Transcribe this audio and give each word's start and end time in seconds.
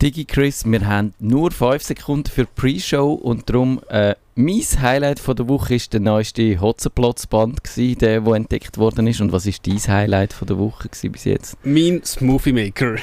Digi 0.00 0.24
Chris, 0.24 0.64
wir 0.64 0.86
haben 0.86 1.12
nur 1.18 1.50
5 1.50 1.82
Sekunden 1.82 2.30
für 2.30 2.44
die 2.44 2.50
Pre-Show 2.56 3.12
und 3.12 3.50
darum 3.50 3.82
äh, 3.90 4.14
mein 4.34 4.62
Highlight 4.80 5.20
von 5.20 5.36
der 5.36 5.46
Woche 5.46 5.74
ist 5.74 5.92
der 5.92 6.00
neueste 6.00 6.58
Hotzenplotz-Band, 6.58 7.58
der, 7.76 8.22
der 8.22 8.34
entdeckt 8.34 8.78
worden 8.78 9.06
ist. 9.06 9.20
Und 9.20 9.32
was 9.32 9.44
ist 9.44 9.66
dein 9.66 9.76
Highlight 9.76 10.32
von 10.32 10.48
der 10.48 10.56
Woche 10.56 10.88
bis 10.88 11.24
jetzt? 11.24 11.58
Mein 11.64 12.02
Smoothie 12.02 12.54
Maker. 12.54 12.96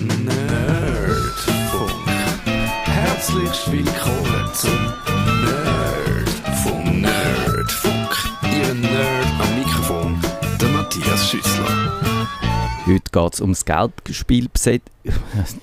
Nerdfunk. 0.00 0.30
Herzlich 2.84 3.72
willkommen 3.72 4.50
zum 4.52 4.78
Nerdfunk. 5.42 7.00
Nerdfunk. 7.00 8.16
Ihr 8.44 8.74
Nerd 8.74 9.26
am 9.40 9.58
Mikrofon, 9.58 10.20
der 10.60 10.68
Matthias 10.68 11.28
Schüssler. 11.28 11.83
Heute 12.86 13.10
geht 13.12 13.32
es 13.32 13.40
ums 13.40 13.64
Geldspielbeset. 13.64 14.82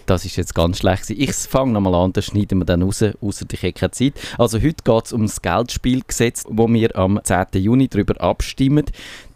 Das 0.08 0.26
ist 0.26 0.38
jetzt 0.38 0.56
ganz 0.56 0.80
schlecht. 0.80 1.10
Ich 1.12 1.34
fange 1.34 1.72
nochmal 1.72 1.94
an, 1.94 2.14
das 2.14 2.26
schneiden 2.26 2.60
wir 2.60 2.66
dann 2.66 2.82
raus, 2.82 3.04
außer 3.04 3.46
ich 3.52 3.62
habe 3.62 3.74
keine 3.74 3.92
Zeit. 3.92 4.14
Also 4.40 4.60
heute 4.60 4.84
geht 4.84 5.06
es 5.06 5.14
ums 5.14 5.42
Geldspielgesetz, 5.42 6.46
wo 6.50 6.68
wir 6.68 6.96
am 6.96 7.20
10. 7.24 7.46
Juni 7.54 7.88
darüber 7.88 8.20
abstimmen. 8.22 8.86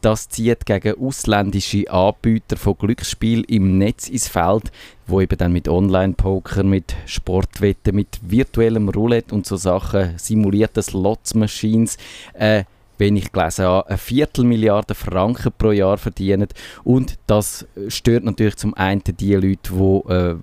Das 0.02 0.30
zieht 0.30 0.66
gegen 0.66 1.00
ausländische 1.00 1.90
Anbieter 1.92 2.58
von 2.58 2.76
Glücksspiel 2.78 3.44
im 3.48 3.78
Netz 3.78 4.08
ins 4.08 4.28
Feld, 4.28 4.72
wo 5.06 5.22
eben 5.22 5.38
dann 5.38 5.54
mit 5.54 5.68
Online-Poker, 5.68 6.64
mit 6.64 6.96
Sportwetten, 7.06 7.96
mit 7.96 8.20
virtuellem 8.22 8.90
Roulette 8.90 9.34
und 9.34 9.46
so 9.46 9.58
Sachen, 9.58 10.18
simulierten 10.18 10.82
Slots-Machines, 10.82 11.98
äh, 12.34 12.64
wenn 12.98 13.16
ich 13.16 13.32
gelesen 13.32 13.66
habe, 13.66 13.88
eine 13.88 13.98
Viertelmilliarde 13.98 14.96
Franken 14.96 15.52
pro 15.58 15.72
Jahr 15.72 15.98
verdienen. 15.98 16.48
Und 16.84 17.18
das 17.28 17.66
stört 17.88 18.24
natürlich 18.24 18.56
zum 18.58 18.74
einen 18.74 19.02
die 19.06 19.34
Leute, 19.34 19.72
die 19.72 20.12
äh, 20.12 20.36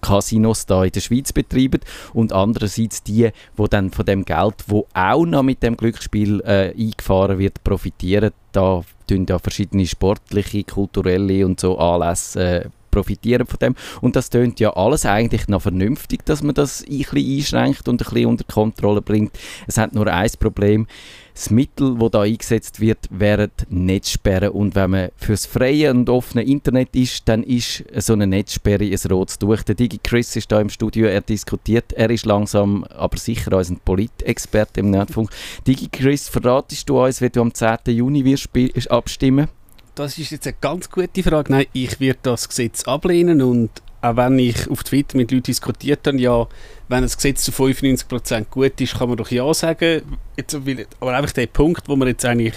Casinos 0.00 0.66
da 0.66 0.84
in 0.84 0.92
der 0.92 1.00
Schweiz 1.00 1.32
betreiben 1.32 1.80
und 2.12 2.32
andererseits 2.32 3.02
die, 3.02 3.30
die 3.58 3.68
dann 3.70 3.90
von 3.90 4.06
dem 4.06 4.24
Geld, 4.24 4.54
wo 4.66 4.86
auch 4.94 5.24
noch 5.26 5.42
mit 5.42 5.62
dem 5.62 5.76
Glücksspiel 5.76 6.40
äh, 6.42 6.72
eingefahren 6.78 7.38
wird, 7.38 7.62
profitieren. 7.64 8.32
Da 8.52 8.82
tun 9.06 9.26
ja 9.28 9.38
verschiedene 9.38 9.86
sportliche, 9.86 10.64
kulturelle 10.64 11.46
und 11.46 11.60
so 11.60 11.78
Anlässe 11.78 12.64
äh, 12.64 12.68
profitieren 12.92 13.46
von 13.46 13.58
dem. 13.58 13.74
Und 14.00 14.14
das 14.14 14.30
tönt 14.30 14.60
ja 14.60 14.76
alles 14.76 15.04
eigentlich 15.04 15.48
noch 15.48 15.62
vernünftig, 15.62 16.24
dass 16.24 16.44
man 16.44 16.54
das 16.54 16.82
ein 16.82 16.98
bisschen 16.98 17.38
einschränkt 17.38 17.88
und 17.88 18.00
ein 18.00 18.08
bisschen 18.08 18.26
unter 18.26 18.44
Kontrolle 18.44 19.02
bringt. 19.02 19.36
Es 19.66 19.78
hat 19.78 19.94
nur 19.94 20.06
ein 20.06 20.30
Problem 20.38 20.86
das 21.34 21.50
Mittel, 21.50 21.96
das 21.98 22.10
da 22.10 22.22
eingesetzt 22.22 22.80
wird, 22.80 22.98
wären 23.10 23.50
Netzsperren. 23.68 24.50
Und 24.50 24.74
wenn 24.74 24.90
man 24.90 25.08
fürs 25.16 25.46
freie 25.46 25.90
und 25.90 26.08
offene 26.10 26.42
Internet 26.42 26.94
ist, 26.94 27.28
dann 27.28 27.42
ist 27.42 27.84
so 27.96 28.12
eine 28.12 28.26
Netzsperre 28.26 28.84
ein 28.84 29.10
rotes 29.10 29.38
Tuch. 29.38 29.62
Der 29.62 29.74
Digi 29.74 29.98
Chris 30.02 30.36
ist 30.36 30.52
da 30.52 30.60
im 30.60 30.68
Studio, 30.68 31.06
er 31.06 31.22
diskutiert. 31.22 31.92
Er 31.92 32.10
ist 32.10 32.26
langsam, 32.26 32.84
aber 32.84 33.16
sicher 33.16 33.56
unser 33.56 33.76
Politexperte 33.76 34.80
im 34.80 34.90
Nerdfunk. 34.90 35.30
Digi 35.66 35.88
Chris, 35.88 36.28
verratest 36.28 36.88
du 36.88 37.02
uns, 37.02 37.20
wie 37.20 37.30
du 37.30 37.40
am 37.40 37.54
10. 37.54 37.78
Juni 37.86 38.24
wirst 38.24 38.50
abstimmen 38.90 39.48
Das 39.94 40.16
ist 40.16 40.30
jetzt 40.30 40.46
eine 40.46 40.56
ganz 40.58 40.90
gute 40.90 41.22
Frage. 41.22 41.52
Nein, 41.52 41.66
ich 41.74 42.00
werde 42.00 42.20
das 42.22 42.48
Gesetz 42.48 42.84
ablehnen 42.84 43.42
und 43.42 43.70
auch 44.00 44.16
wenn 44.16 44.38
ich 44.38 44.68
auf 44.70 44.82
Twitter 44.82 45.18
mit 45.18 45.30
Leuten 45.30 45.44
diskutiert 45.44 46.06
habe, 46.06 46.18
ja, 46.18 46.46
wenn 46.88 47.02
das 47.02 47.16
Gesetz 47.16 47.44
zu 47.44 47.52
95% 47.52 48.46
gut 48.50 48.80
ist, 48.80 48.98
kann 48.98 49.08
man 49.08 49.18
doch 49.18 49.30
ja 49.30 49.52
sagen. 49.52 50.02
Jetzt, 50.36 50.54
aber 50.54 51.14
einfach 51.14 51.32
der 51.32 51.46
Punkt, 51.46 51.88
wo 51.88 51.96
man 51.96 52.08
jetzt 52.08 52.24
eigentlich 52.24 52.54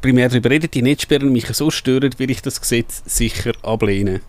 primär 0.00 0.28
darüber 0.28 0.50
redet, 0.50 0.74
die 0.74 0.82
Netzsperren 0.82 1.32
mich 1.32 1.46
so 1.48 1.70
stören, 1.70 2.16
will 2.18 2.30
ich 2.30 2.42
das 2.42 2.60
Gesetz 2.60 3.02
sicher 3.06 3.52
ablehnen. 3.62 4.20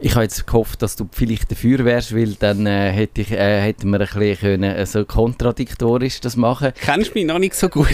Ich 0.00 0.14
habe 0.14 0.22
jetzt 0.22 0.46
gehofft, 0.46 0.82
dass 0.82 0.94
du 0.96 1.08
vielleicht 1.10 1.50
dafür 1.50 1.84
wärst, 1.84 2.14
weil 2.14 2.34
dann 2.34 2.66
äh, 2.66 2.90
hätte 2.90 3.20
ich, 3.20 3.32
äh, 3.32 3.60
hätten 3.60 3.90
wir 3.90 4.00
ein 4.00 4.06
bisschen 4.06 4.38
können, 4.38 4.62
äh, 4.62 4.86
so 4.86 5.04
kontradiktorisch 5.04 6.20
das 6.20 6.36
machen 6.36 6.72
Kennst 6.80 7.10
du 7.10 7.14
mich 7.14 7.26
noch 7.26 7.38
nicht 7.38 7.54
so 7.54 7.68
gut? 7.68 7.88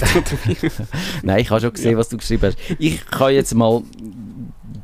Nein, 1.22 1.40
ich 1.40 1.50
habe 1.50 1.60
schon 1.62 1.72
gesehen, 1.72 1.92
ja. 1.92 1.98
was 1.98 2.10
du 2.10 2.18
geschrieben 2.18 2.46
hast. 2.46 2.58
Ich 2.78 3.06
kann 3.06 3.32
jetzt 3.32 3.54
mal 3.54 3.82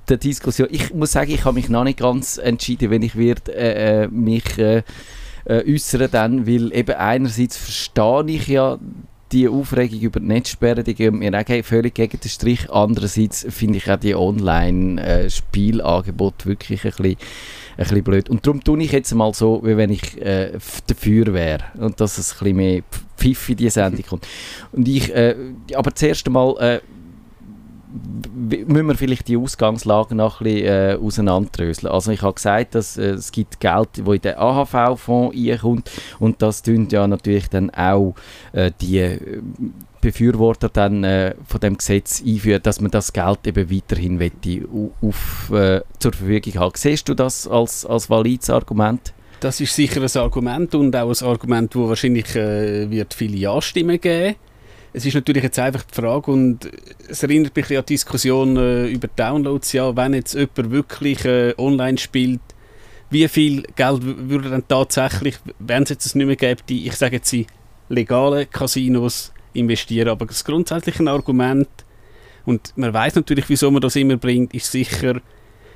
der 0.08 0.16
Diskussion. 0.16 0.68
Ich 0.70 0.94
muss 0.94 1.12
sagen, 1.12 1.30
ich 1.30 1.44
habe 1.44 1.54
mich 1.54 1.68
noch 1.68 1.84
nicht 1.84 1.98
ganz 1.98 2.38
entschieden, 2.38 2.90
wenn 2.90 3.02
ich 3.02 3.16
wird, 3.16 3.48
äh, 3.48 4.04
äh, 4.04 4.08
mich 4.08 4.58
äh, 4.58 4.82
äh, 5.44 5.74
äußern 5.74 6.08
dann, 6.10 6.46
weil 6.46 6.72
eben 6.74 6.96
einerseits 6.96 7.56
verstehe 7.56 8.24
ich 8.28 8.48
ja 8.48 8.78
die 9.32 9.48
Aufregung 9.48 9.98
über 10.00 10.20
die 10.20 10.26
Netzsperren, 10.26 10.84
die 10.84 10.94
gehen 10.94 11.18
mir 11.18 11.32
auch 11.34 11.64
völlig 11.64 11.94
gegen 11.94 12.20
den 12.20 12.28
Strich. 12.28 12.70
Andererseits 12.70 13.46
finde 13.48 13.78
ich 13.78 13.90
auch 13.90 13.96
die 13.96 14.14
Online-Spielangebote 14.14 16.44
wirklich 16.46 16.84
ein 16.84 16.90
bisschen, 16.90 17.16
ein 17.76 17.78
bisschen 17.78 18.04
blöd. 18.04 18.28
Und 18.28 18.46
darum 18.46 18.62
tue 18.62 18.82
ich 18.82 18.92
jetzt 18.92 19.14
mal 19.14 19.32
so, 19.34 19.62
wie 19.64 19.76
wenn 19.76 19.90
ich 19.90 20.20
äh, 20.20 20.52
dafür 20.86 21.32
wäre. 21.32 21.64
Und 21.78 22.00
dass 22.00 22.18
es 22.18 22.32
ein 22.32 22.38
bisschen 22.38 22.56
mehr 22.56 22.82
Pfiff 23.16 23.48
in 23.48 23.56
die 23.56 23.70
Sendung 23.70 24.04
kommt. 24.04 24.26
Und 24.72 24.86
ich, 24.88 25.14
äh, 25.14 25.34
aber 25.74 25.94
zuerst 25.94 26.26
einmal 26.26 26.56
äh, 26.58 26.80
müssen 27.92 28.86
wir 28.86 28.94
vielleicht 28.94 29.28
die 29.28 29.36
Ausgangslage 29.36 30.14
noch 30.14 30.40
ein 30.40 30.44
bisschen 30.44 30.66
äh, 30.66 30.98
auseinanderdröseln. 31.00 31.92
Also 31.92 32.10
ich 32.12 32.22
habe 32.22 32.34
gesagt, 32.34 32.74
dass 32.74 32.96
äh, 32.96 33.10
es 33.10 33.32
gibt 33.32 33.60
Geld, 33.60 33.88
das 33.94 34.06
in 34.06 34.20
den 34.20 34.36
AHV-Fonds 34.36 35.36
reinkommt 35.36 35.90
und 36.18 36.42
das 36.42 36.62
tun 36.62 36.88
ja 36.90 37.06
natürlich 37.06 37.48
dann 37.48 37.70
auch 37.70 38.14
äh, 38.52 38.70
die 38.80 38.98
äh, 38.98 39.42
Befürworter 40.00 40.68
dann 40.68 41.04
äh, 41.04 41.34
von 41.46 41.60
dem 41.60 41.76
Gesetz 41.76 42.22
einführen, 42.24 42.62
dass 42.62 42.80
man 42.80 42.90
das 42.90 43.12
Geld 43.12 43.46
eben 43.46 43.70
weiterhin 43.70 44.18
wette, 44.18 44.66
auf, 45.02 45.50
äh, 45.52 45.82
zur 45.98 46.12
Verfügung 46.12 46.54
haben. 46.54 46.72
Siehst 46.76 47.08
du 47.08 47.14
das 47.14 47.46
als, 47.46 47.84
als 47.84 48.08
valides 48.08 48.50
Argument? 48.50 49.12
Das 49.40 49.60
ist 49.60 49.74
sicher 49.74 50.02
ein 50.02 50.20
Argument 50.20 50.74
und 50.74 50.94
auch 50.96 51.08
ein 51.08 51.26
Argument, 51.26 51.74
wo 51.74 51.88
wahrscheinlich 51.88 52.34
äh, 52.36 52.90
wird 52.90 53.14
viele 53.14 53.36
Ja-Stimmen 53.36 54.00
geben 54.00 54.24
wird 54.24 54.49
es 54.92 55.06
ist 55.06 55.14
natürlich 55.14 55.42
jetzt 55.42 55.58
einfach 55.58 55.82
die 55.82 55.94
Frage 55.94 56.30
und 56.30 56.70
es 57.08 57.22
erinnert 57.22 57.54
mich 57.54 57.66
an 57.70 57.84
die 57.86 57.94
Diskussion 57.94 58.56
äh, 58.56 58.86
über 58.88 59.08
Downloads, 59.08 59.72
ja, 59.72 59.94
wenn 59.96 60.14
jetzt 60.14 60.34
jemand 60.34 60.70
wirklich 60.70 61.24
äh, 61.24 61.54
online 61.58 61.98
spielt, 61.98 62.40
wie 63.10 63.26
viel 63.28 63.62
Geld 63.76 64.00
würde 64.02 64.50
dann 64.50 64.66
tatsächlich, 64.66 65.38
wenn 65.58 65.84
es 65.84 65.90
jetzt 65.90 66.14
nicht 66.14 66.26
mehr 66.26 66.36
gäbe, 66.36 66.62
die, 66.68 66.86
ich 66.86 66.96
sage 66.96 67.16
jetzt, 67.16 67.30
die 67.32 67.46
legalen 67.88 68.48
Casinos 68.50 69.32
investieren, 69.52 70.08
aber 70.08 70.26
das 70.26 70.44
grundsätzliche 70.44 71.08
Argument 71.08 71.68
und 72.44 72.72
man 72.76 72.92
weiß 72.92 73.16
natürlich, 73.16 73.48
wieso 73.48 73.70
man 73.70 73.82
das 73.82 73.96
immer 73.96 74.16
bringt, 74.16 74.54
ist 74.54 74.70
sicher, 74.70 75.20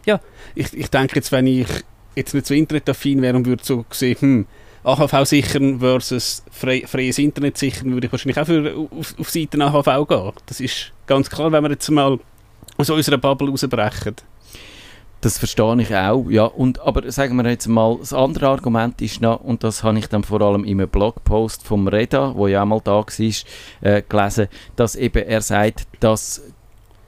ja, 0.07 0.21
ich, 0.55 0.73
ich 0.73 0.89
denke 0.89 1.17
jetzt, 1.17 1.33
wenn 1.33 1.47
ich 1.47 1.69
jetzt 2.15 2.35
nicht 2.35 2.47
so 2.47 2.55
internetaffin 2.55 3.23
wäre 3.23 3.37
und 3.37 3.47
würde 3.47 3.65
so 3.65 3.85
sehen, 3.91 4.17
hm, 4.21 4.47
AHV 4.85 5.25
sichern 5.25 5.81
versus 5.81 6.43
frei, 6.51 6.85
freies 6.87 7.19
Internet 7.19 7.57
sichern, 7.59 7.93
würde 7.93 8.07
ich 8.07 8.13
wahrscheinlich 8.13 8.39
auch 8.39 8.47
für, 8.47 8.89
auf, 8.91 9.15
auf 9.19 9.31
Seiten 9.31 9.63
AHV 9.63 10.07
gehen. 10.07 10.33
Das 10.47 10.61
ist 10.61 10.93
ganz 11.07 11.31
klar, 11.31 11.51
wenn 11.51 11.65
wir 11.65 11.71
jetzt 11.71 11.91
mal 11.91 12.19
aus 12.77 12.91
unserer 12.91 13.19
Bubble 13.19 13.49
rausbrechen. 13.49 14.17
Das 15.25 15.39
verstehe 15.39 15.81
ich 15.81 15.95
auch, 15.97 16.29
ja. 16.29 16.45
Und, 16.45 16.81
aber 16.81 17.11
sagen 17.11 17.37
wir 17.37 17.49
jetzt 17.49 17.67
mal, 17.67 17.97
das 17.99 18.13
andere 18.13 18.49
Argument 18.49 19.01
ist 19.01 19.23
noch, 19.23 19.41
und 19.41 19.65
das 19.65 19.83
habe 19.83 19.99
ich 19.99 20.07
dann 20.07 20.23
vor 20.23 20.43
allem 20.43 20.65
in 20.65 20.79
einem 20.79 20.91
Blogpost 20.91 21.63
vom 21.63 21.89
Reda, 21.89 22.35
wo 22.35 22.47
ja 22.47 22.63
auch 22.63 22.67
mal 22.67 22.81
da 22.85 22.97
war, 22.97 23.07
äh, 23.81 24.03
gelesen, 24.07 24.49
dass 24.77 24.97
eben 24.97 25.25
er 25.25 25.41
sagt, 25.41 25.87
dass 26.01 26.43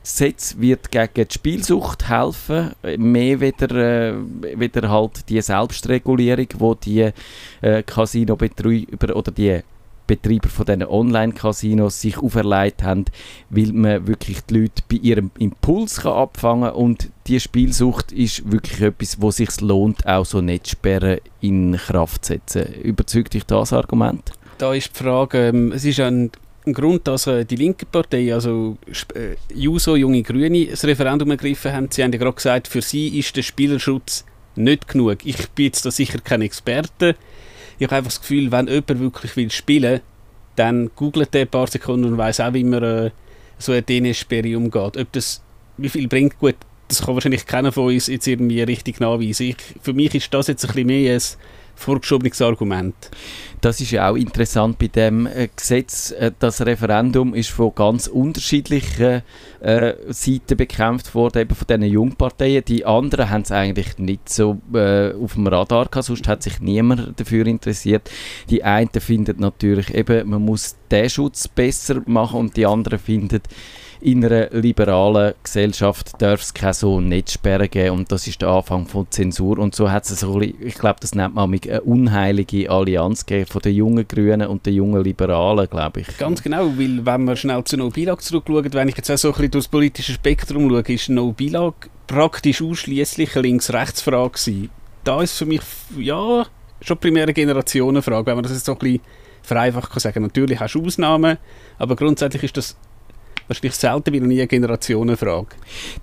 Gesetz 0.07 0.55
wird 0.61 0.93
gegen 0.93 1.27
die 1.29 1.35
Spielsucht 1.35 2.09
helfen, 2.09 2.71
mehr 2.97 3.41
wieder, 3.41 3.71
äh, 3.73 4.15
wieder 4.55 4.89
halt 4.89 5.29
die 5.29 5.43
Selbstregulierung, 5.43 6.47
wo 6.59 6.75
die 6.77 7.11
äh, 7.61 7.83
Casino-Betreiber 7.83 9.17
oder 9.17 9.33
die 9.33 9.63
Betreiber 10.07 10.49
von 10.49 10.65
diesen 10.65 10.85
Online-Casinos 10.85 12.01
sich 12.01 12.19
auferlegt 12.19 12.85
haben, 12.85 13.07
weil 13.51 13.73
man 13.73 14.07
wirklich 14.07 14.45
die 14.45 14.61
Leute 14.61 14.85
bei 14.89 14.99
ihrem 14.99 15.33
Impuls 15.41 16.03
kann 16.03 16.13
abfangen 16.13 16.71
und 16.71 17.11
die 17.27 17.41
Spielsucht 17.41 18.13
ist 18.13 18.49
wirklich 18.49 18.81
etwas, 18.83 19.21
wo 19.21 19.33
sich 19.33 19.61
lohnt, 19.61 20.07
auch 20.07 20.25
so 20.25 20.41
Netzsperren 20.41 21.19
in 21.41 21.77
Kraft 21.77 22.25
zu 22.25 22.35
setzen. 22.35 22.73
Überzeugt 22.75 23.35
dich 23.35 23.45
das 23.45 23.73
Argument? 23.73 24.31
Da 24.59 24.73
ist 24.73 24.91
die 24.95 25.03
Frage, 25.03 25.49
ähm, 25.49 25.73
es 25.73 25.85
ist 25.85 25.99
ein 25.99 26.31
ein 26.67 26.73
Grund, 26.73 27.07
dass 27.07 27.27
äh, 27.27 27.45
die 27.45 27.57
linke 27.57 27.87
Partei, 27.87 28.35
also 28.35 28.77
äh, 29.15 29.37
Juso, 29.55 29.97
Junge 29.97 30.23
Grüne, 30.23 30.67
das 30.67 30.85
Referendum 30.85 31.31
ergriffen 31.31 31.73
haben. 31.73 31.89
Sie 31.91 32.03
haben 32.03 32.13
ja 32.13 32.19
gerade 32.19 32.35
gesagt, 32.35 32.69
für 32.69 32.83
sie 32.83 33.19
ist 33.19 33.37
der 33.37 33.43
Spielerschutz 33.43 34.25
nicht 34.57 34.89
genug. 34.89 35.19
Ich 35.25 35.49
bin 35.51 35.67
jetzt 35.67 35.85
da 35.87 35.91
sicher 35.91 36.19
kein 36.19 36.43
Experte. 36.43 37.17
Ich 37.79 37.87
habe 37.87 37.97
einfach 37.97 38.11
das 38.11 38.21
Gefühl, 38.21 38.51
wenn 38.53 38.69
jemand 38.69 39.01
wirklich 39.01 39.37
will 39.37 39.51
spielen 39.51 40.01
dann 40.57 40.91
googelt 40.97 41.35
er 41.35 41.43
ein 41.43 41.49
paar 41.49 41.67
Sekunden 41.67 42.07
und 42.07 42.19
weiß 42.19 42.41
auch, 42.41 42.55
wie 42.55 42.65
man 42.65 42.83
äh, 42.83 43.11
so 43.59 43.73
eine 43.73 43.83
DNS-Sperre 43.83 44.57
umgeht. 44.57 44.97
Ob 44.97 45.13
das, 45.13 45.43
wie 45.77 45.89
viel 45.89 46.09
bringt, 46.09 46.39
gut, 46.39 46.57
das 46.89 47.03
kann 47.03 47.15
wahrscheinlich 47.15 47.47
keiner 47.47 47.73
von 47.73 47.93
uns 47.93 48.07
jetzt 48.07 48.27
irgendwie 48.27 48.63
richtig 48.63 49.01
nachweisen. 49.01 49.49
Ich, 49.49 49.57
für 49.83 49.93
mich 49.93 50.15
ist 50.15 50.33
das 50.33 50.49
jetzt 50.49 50.65
ein 50.65 50.69
bisschen 50.69 50.87
mehr 50.87 51.15
ein 51.15 51.23
vorgeschobenes 51.77 52.43
Argument. 52.43 52.95
Das 53.61 53.81
ist 53.81 53.91
ja 53.91 54.11
auch 54.11 54.17
interessant 54.17 54.79
bei 54.79 54.89
dem 54.89 55.27
äh, 55.27 55.49
Gesetz. 55.55 56.11
Äh, 56.11 56.33
das 56.39 56.65
Referendum 56.65 57.35
ist 57.35 57.51
von 57.51 57.75
ganz 57.75 58.07
unterschiedlichen 58.07 59.23
äh, 59.61 59.95
Seiten 60.09 60.57
bekämpft 60.57 61.15
worden, 61.15 61.43
eben 61.43 61.55
von 61.55 61.67
diesen 61.67 61.83
Jungparteien. 61.83 62.65
Die 62.65 62.85
anderen 62.85 63.31
haben 63.31 63.43
es 63.43 63.53
eigentlich 63.53 63.99
nicht 63.99 64.29
so 64.29 64.59
äh, 64.75 65.13
auf 65.13 65.35
dem 65.35 65.47
Radar 65.47 65.87
gehabt, 65.87 66.07
sonst 66.07 66.29
hat 66.29 66.43
sich 66.43 66.61
niemand 66.61 67.19
dafür 67.19 67.47
interessiert. 67.47 68.11
Die 68.51 68.65
einen 68.65 68.91
finden 68.99 69.37
natürlich 69.39 69.95
eben, 69.95 70.29
man 70.29 70.43
muss 70.43 70.77
den 70.91 71.11
Schutz 71.11 71.49
besser 71.49 72.03
machen 72.07 72.41
und 72.41 72.57
die 72.57 72.67
anderen 72.67 72.99
finden, 72.99 73.43
in 74.01 74.25
einer 74.25 74.51
liberalen 74.51 75.35
Gesellschaft 75.43 76.21
darf 76.21 76.43
es 76.43 76.55
keine 76.55 76.75
so 76.75 77.01
Netzsperren 77.01 77.71
geben 77.71 77.97
und 77.97 78.13
das 78.13 78.27
ist 78.27 78.43
der 78.43 78.49
Anfang 78.49 78.87
von 78.87 79.07
Zensur 79.11 79.59
und 79.59 79.75
so 79.75 79.91
hat 79.91 80.05
es 80.05 80.21
so 80.21 80.41
ich 80.41 80.75
glaube, 80.75 81.01
das 81.01 81.15
nennt 81.15 81.35
man 81.35 81.53
eine 81.53 81.81
unheilige 81.83 82.71
Allianz 82.71 83.25
gegeben 83.25 83.51
von 83.51 83.63
den 83.63 83.75
jungen 83.75 84.07
Grünen 84.07 84.49
und 84.49 84.67
den 84.67 84.75
jungen 84.75 85.03
Liberalen, 85.03 85.69
glaube 85.69 86.01
ich. 86.01 86.19
Ganz 86.19 86.43
genau, 86.43 86.67
weil 86.77 87.05
wenn 87.05 87.25
wir 87.25 87.37
schnell 87.37 87.65
zu 87.65 87.77
No 87.77 87.91
Bilag 87.91 88.21
zurückschauen, 88.21 88.73
wenn 88.73 88.89
ich 88.89 88.97
jetzt 88.97 89.11
auch 89.11 89.17
so 89.17 89.29
ein 89.29 89.33
bisschen 89.33 89.51
durch 89.53 89.65
das 89.65 89.71
politische 89.71 90.13
Spektrum 90.13 90.69
schaue, 90.69 90.95
ist 90.95 91.09
No 91.09 91.33
Bilag 91.33 91.89
praktisch 92.07 92.63
ausschließlich 92.63 93.35
eine 93.35 93.43
Links-Rechts-Frage. 93.43 94.69
Da 95.05 95.23
ist 95.23 95.39
für 95.39 95.47
mich, 95.47 95.63
ja, 95.99 96.47
schon 96.81 96.99
primäre 96.99 97.33
Generationenfrage, 97.33 98.27
wenn 98.27 98.37
man 98.37 98.43
das 98.43 98.53
jetzt 98.53 98.67
so 98.67 98.73
ein 98.73 98.79
bisschen 98.79 99.01
vereinfacht 99.43 99.91
kann 99.91 100.01
sagen. 100.01 100.23
Natürlich 100.23 100.59
hast 100.61 100.75
du 100.75 100.85
Ausnahmen, 100.85 101.39
aber 101.79 101.97
grundsätzlich 101.97 102.43
ist 102.43 102.57
das 102.57 102.77
wahrscheinlich 103.49 103.75
selten 103.75 104.13
wie 104.13 104.21
noch 104.21 104.27
nie 104.27 104.41
eine 104.41 104.47
Generationenfrage. 104.47 105.57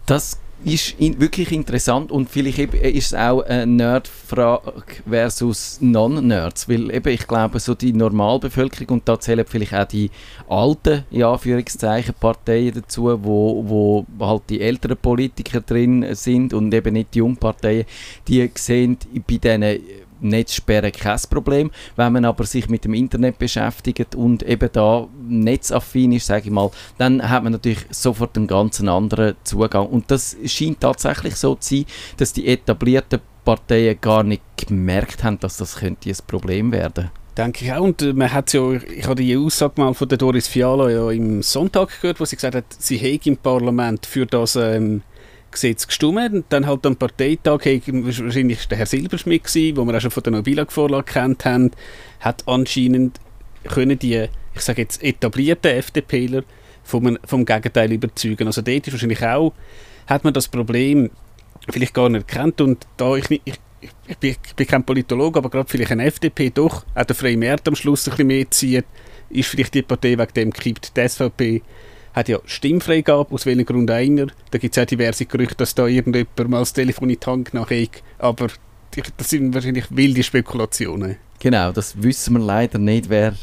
Das 0.05 0.39
ist 0.65 0.95
in, 0.97 1.19
wirklich 1.19 1.51
interessant 1.51 2.11
und 2.11 2.29
vielleicht 2.29 2.59
ist 2.59 3.07
es 3.07 3.13
auch 3.13 3.41
eine 3.41 3.67
Nerdfrage 3.67 4.71
versus 5.07 5.79
Non-Nerds, 5.81 6.69
weil 6.69 6.93
eben 6.93 7.13
ich 7.13 7.27
glaube, 7.27 7.59
so 7.59 7.75
die 7.75 7.93
Normalbevölkerung 7.93 8.97
und 8.97 9.09
da 9.09 9.19
zählen 9.19 9.45
vielleicht 9.47 9.73
auch 9.73 9.87
die 9.87 10.09
alten, 10.47 11.03
in 11.11 11.23
Anführungszeichen, 11.23 12.15
Parteien 12.19 12.75
dazu, 12.75 13.03
wo, 13.23 13.63
wo 13.67 14.05
halt 14.25 14.43
die 14.49 14.61
älteren 14.61 14.97
Politiker 14.97 15.61
drin 15.61 16.05
sind 16.15 16.53
und 16.53 16.73
eben 16.73 16.93
nicht 16.93 17.13
die 17.13 17.19
Jungparteien, 17.19 17.85
die 18.27 18.49
sehen 18.55 18.97
bei 19.27 19.37
diesen 19.37 19.83
Netzsperren 20.23 20.91
kein 20.91 21.19
Problem. 21.29 21.71
Wenn 21.95 22.13
man 22.13 22.25
aber 22.25 22.45
sich 22.45 22.69
mit 22.69 22.85
dem 22.85 22.93
Internet 22.93 23.37
beschäftigt 23.37 24.15
und 24.15 24.43
eben 24.43 24.69
da 24.71 25.07
netzaffin 25.27 26.13
ist, 26.13 26.27
sage 26.27 26.45
ich 26.45 26.51
mal, 26.51 26.71
dann 26.97 27.27
hat 27.27 27.43
man 27.43 27.53
natürlich 27.53 27.85
sofort 27.91 28.37
einen 28.37 28.47
ganz 28.47 28.81
anderen 28.81 29.35
Zugang. 29.43 29.87
Und 29.87 30.09
das 30.09 30.35
scheint 30.45 30.81
tatsächlich 30.81 31.35
so 31.35 31.55
zu 31.55 31.75
sein, 31.75 31.85
dass 32.17 32.33
die 32.33 32.47
etablierten 32.47 33.19
Parteien 33.43 33.97
gar 33.99 34.23
nicht 34.23 34.41
gemerkt 34.55 35.23
haben, 35.23 35.39
dass 35.39 35.57
das 35.57 35.75
könnte 35.75 36.09
ein 36.09 36.15
Problem 36.27 36.71
werden 36.71 37.11
Denke 37.37 37.65
ich 37.65 37.73
auch. 37.73 37.81
Und 37.81 38.01
äh, 38.01 38.13
man 38.13 38.31
hat 38.31 38.53
ja, 38.53 38.71
ich 38.73 39.05
habe 39.05 39.15
die 39.15 39.35
Aussage 39.35 39.81
mal 39.81 39.93
von 39.93 40.07
der 40.07 40.17
Doris 40.17 40.47
Fiala 40.47 40.89
ja 40.89 41.09
im 41.09 41.41
Sonntag 41.41 42.01
gehört, 42.01 42.19
wo 42.19 42.25
sie 42.25 42.35
gesagt 42.35 42.55
hat, 42.55 42.65
sie 42.77 42.97
hätte 42.97 43.29
im 43.29 43.37
Parlament 43.37 44.05
für 44.05 44.25
das 44.25 44.55
ähm, 44.55 45.01
Gesetz 45.53 45.87
gestimmt. 45.87 46.45
Dann 46.49 46.67
halt 46.67 46.85
am 46.85 46.95
Parteitag, 46.95 47.59
hey, 47.63 47.81
wahrscheinlich 47.85 48.67
der 48.67 48.77
Herr 48.77 48.85
Silberschmidt 48.85 49.45
gewesen, 49.45 49.77
wo 49.77 49.85
wir 49.85 49.95
auch 49.95 50.01
schon 50.01 50.11
von 50.11 50.23
der 50.23 50.33
Nobilag-Vorlage 50.33 51.11
kennt 51.11 51.45
haben, 51.45 51.71
hat 52.19 52.47
anscheinend 52.47 53.19
können 53.63 53.97
die, 53.97 54.27
ich 54.53 54.61
sage 54.61 54.81
jetzt, 54.81 55.01
etablierten 55.01 55.71
FDPler 55.71 56.43
vom, 56.83 57.17
vom 57.25 57.45
Gegenteil 57.45 57.91
überzeugen. 57.91 58.47
Also 58.47 58.61
dort 58.61 58.87
ist 58.87 58.93
wahrscheinlich 58.93 59.23
auch, 59.23 59.53
hat 60.07 60.23
man 60.23 60.33
das 60.33 60.47
Problem 60.47 61.09
vielleicht 61.69 61.93
gar 61.93 62.09
nicht 62.09 62.29
erkannt 62.29 62.59
und 62.59 62.85
da 62.97 63.15
ich, 63.15 63.31
ich, 63.31 63.59
ich, 64.07 64.17
bin, 64.17 64.35
ich 64.45 64.55
bin 64.55 64.67
kein 64.67 64.83
Politologe, 64.83 65.39
aber 65.39 65.49
gerade 65.49 65.69
vielleicht 65.69 65.91
eine 65.91 66.05
FDP 66.05 66.49
doch 66.49 66.85
auch 66.93 67.05
der 67.05 67.15
freie 67.15 67.37
Markt 67.37 67.67
am 67.67 67.75
Schluss 67.75 68.07
ein 68.07 68.11
bisschen 68.11 68.27
mehr 68.27 68.51
zieht, 68.51 68.85
ist 69.29 69.49
vielleicht 69.49 69.73
die 69.73 69.81
Partei 69.81 70.17
wegen 70.17 70.33
dem 70.35 70.51
gekippt. 70.51 70.95
Die 70.95 71.07
SVP 71.07 71.61
hat 72.13 72.29
ja 72.29 72.39
Stimmfreigabe, 72.45 73.33
aus 73.33 73.45
welchem 73.45 73.65
Grund 73.65 73.91
einer. 73.91 74.27
Da 74.51 74.57
gibt 74.57 74.77
es 74.77 74.81
auch 74.81 74.87
diverse 74.87 75.25
Gerüchte, 75.25 75.55
dass 75.55 75.75
da 75.75 75.87
irgendjemand 75.87 76.49
mal 76.49 76.59
das 76.59 76.73
Telefon 76.73 77.09
in 77.09 77.19
die 77.19 77.25
Hand 77.25 77.53
nachhängt. 77.53 78.03
Aber 78.19 78.47
das 79.17 79.29
sind 79.29 79.53
wahrscheinlich 79.53 79.85
wilde 79.89 80.23
Spekulationen. 80.23 81.17
Genau, 81.39 81.71
das 81.71 82.01
wissen 82.01 82.37
wir 82.37 82.45
leider 82.45 82.77
nicht, 82.77 83.09
wer 83.09 83.33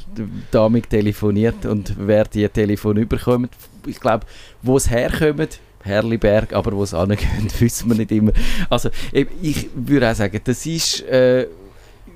damit 0.50 0.88
telefoniert 0.88 1.66
und 1.66 1.94
wer 1.98 2.24
die 2.24 2.48
Telefon 2.48 2.96
überkommt. 2.96 3.50
Ich 3.86 4.00
glaube, 4.00 4.24
wo 4.62 4.76
es 4.76 4.88
herkommt, 4.88 5.60
Herliberg, 5.82 6.52
aber 6.52 6.72
wo 6.72 6.82
es 6.82 6.94
angeht, 6.94 7.28
wissen 7.58 7.90
wir 7.90 7.96
nicht 7.96 8.12
immer. 8.12 8.32
Also 8.70 8.90
ich 9.12 9.68
würde 9.74 10.10
auch 10.10 10.14
sagen, 10.14 10.40
das 10.42 10.64
ist 10.64 11.02
äh, 11.02 11.46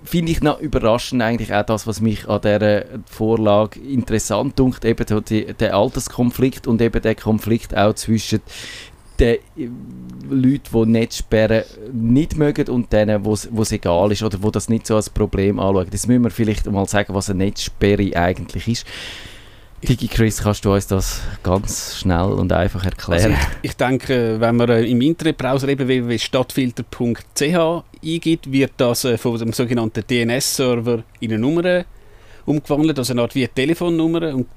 finde 0.05 0.33
ich 0.33 0.43
noch 0.43 0.61
überraschend 0.61 1.23
eigentlich 1.23 1.53
auch 1.53 1.65
das, 1.65 1.87
was 1.87 2.01
mich 2.01 2.29
an 2.29 2.43
dieser 2.43 2.85
Vorlage 3.07 3.81
interessant 3.81 4.59
dunkt, 4.59 4.85
eben 4.85 5.07
die, 5.25 5.53
der 5.55 5.75
Alterskonflikt 5.75 6.67
und 6.67 6.81
eben 6.81 7.01
der 7.01 7.15
Konflikt 7.15 7.77
auch 7.77 7.95
zwischen 7.95 8.41
den 9.19 9.39
äh, 9.57 9.69
Leuten, 10.29 10.85
die 10.85 10.91
Netzsperren 10.91 11.65
nicht 11.93 12.37
mögen 12.37 12.69
und 12.69 12.93
denen, 12.93 13.25
wo 13.25 13.33
es 13.33 13.73
egal 13.73 14.13
ist 14.13 14.23
oder 14.23 14.43
wo 14.43 14.51
das 14.51 14.69
nicht 14.69 14.87
so 14.87 14.97
als 14.97 15.11
Problem 15.11 15.59
anschauen. 15.59 15.89
Das 15.91 16.07
müssen 16.07 16.25
wir 16.25 16.31
vielleicht 16.31 16.71
mal 16.71 16.87
sagen, 16.89 17.15
was 17.15 17.31
eine 17.31 17.45
Netzsperre 17.45 18.17
eigentlich 18.17 18.69
ist. 18.69 18.87
Digi 19.85 20.09
Chris, 20.09 20.43
kannst 20.43 20.65
du 20.65 20.73
uns 20.73 20.87
das 20.87 21.21
ganz 21.43 21.97
schnell 21.99 22.33
und 22.33 22.53
einfach 22.53 22.85
erklären? 22.85 23.33
Also 23.33 23.49
ich, 23.63 23.71
ich, 23.71 23.77
denke, 23.77 24.41
wenn 24.41 24.57
man 24.57 24.71
äh, 24.71 24.85
im 24.85 25.01
Internetbrowser 25.01 25.69
eben 25.69 25.87
www.stadtfilter.ch 25.87 27.83
eingibt, 28.03 28.51
wird 28.51 28.73
das 28.79 29.05
äh, 29.05 29.19
von 29.19 29.39
dem 29.39 29.53
sogenannten 29.53 30.03
DNS-Server 30.07 31.03
in 31.21 31.33
eine 31.33 31.39
Nummer 31.39 31.85
umgewandelt, 32.47 32.99
also 32.99 33.13
eine 33.13 33.23
Art 33.23 33.35
wie 33.35 33.45
eine 33.45 33.53
Telefonnummer. 33.53 34.35
Und 34.35 34.49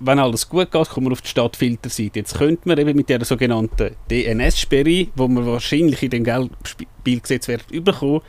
wenn 0.00 0.18
alles 0.18 0.48
gut 0.48 0.70
geht, 0.70 0.88
kommt 0.88 1.04
man 1.04 1.12
auf 1.12 1.22
die 1.22 1.28
Stadtfilter-Seite. 1.28 2.18
Jetzt 2.18 2.38
könnte 2.38 2.68
man 2.68 2.78
eben 2.78 2.96
mit 2.96 3.08
der 3.08 3.24
sogenannten 3.24 3.94
DNS-Sperre, 4.10 4.84
die 4.84 5.10
man 5.16 5.46
wahrscheinlich 5.46 6.02
in 6.02 6.10
dem 6.10 6.24
Geldspielgesetz 6.24 7.46
wird 7.46 7.68
bekommen, 7.84 8.20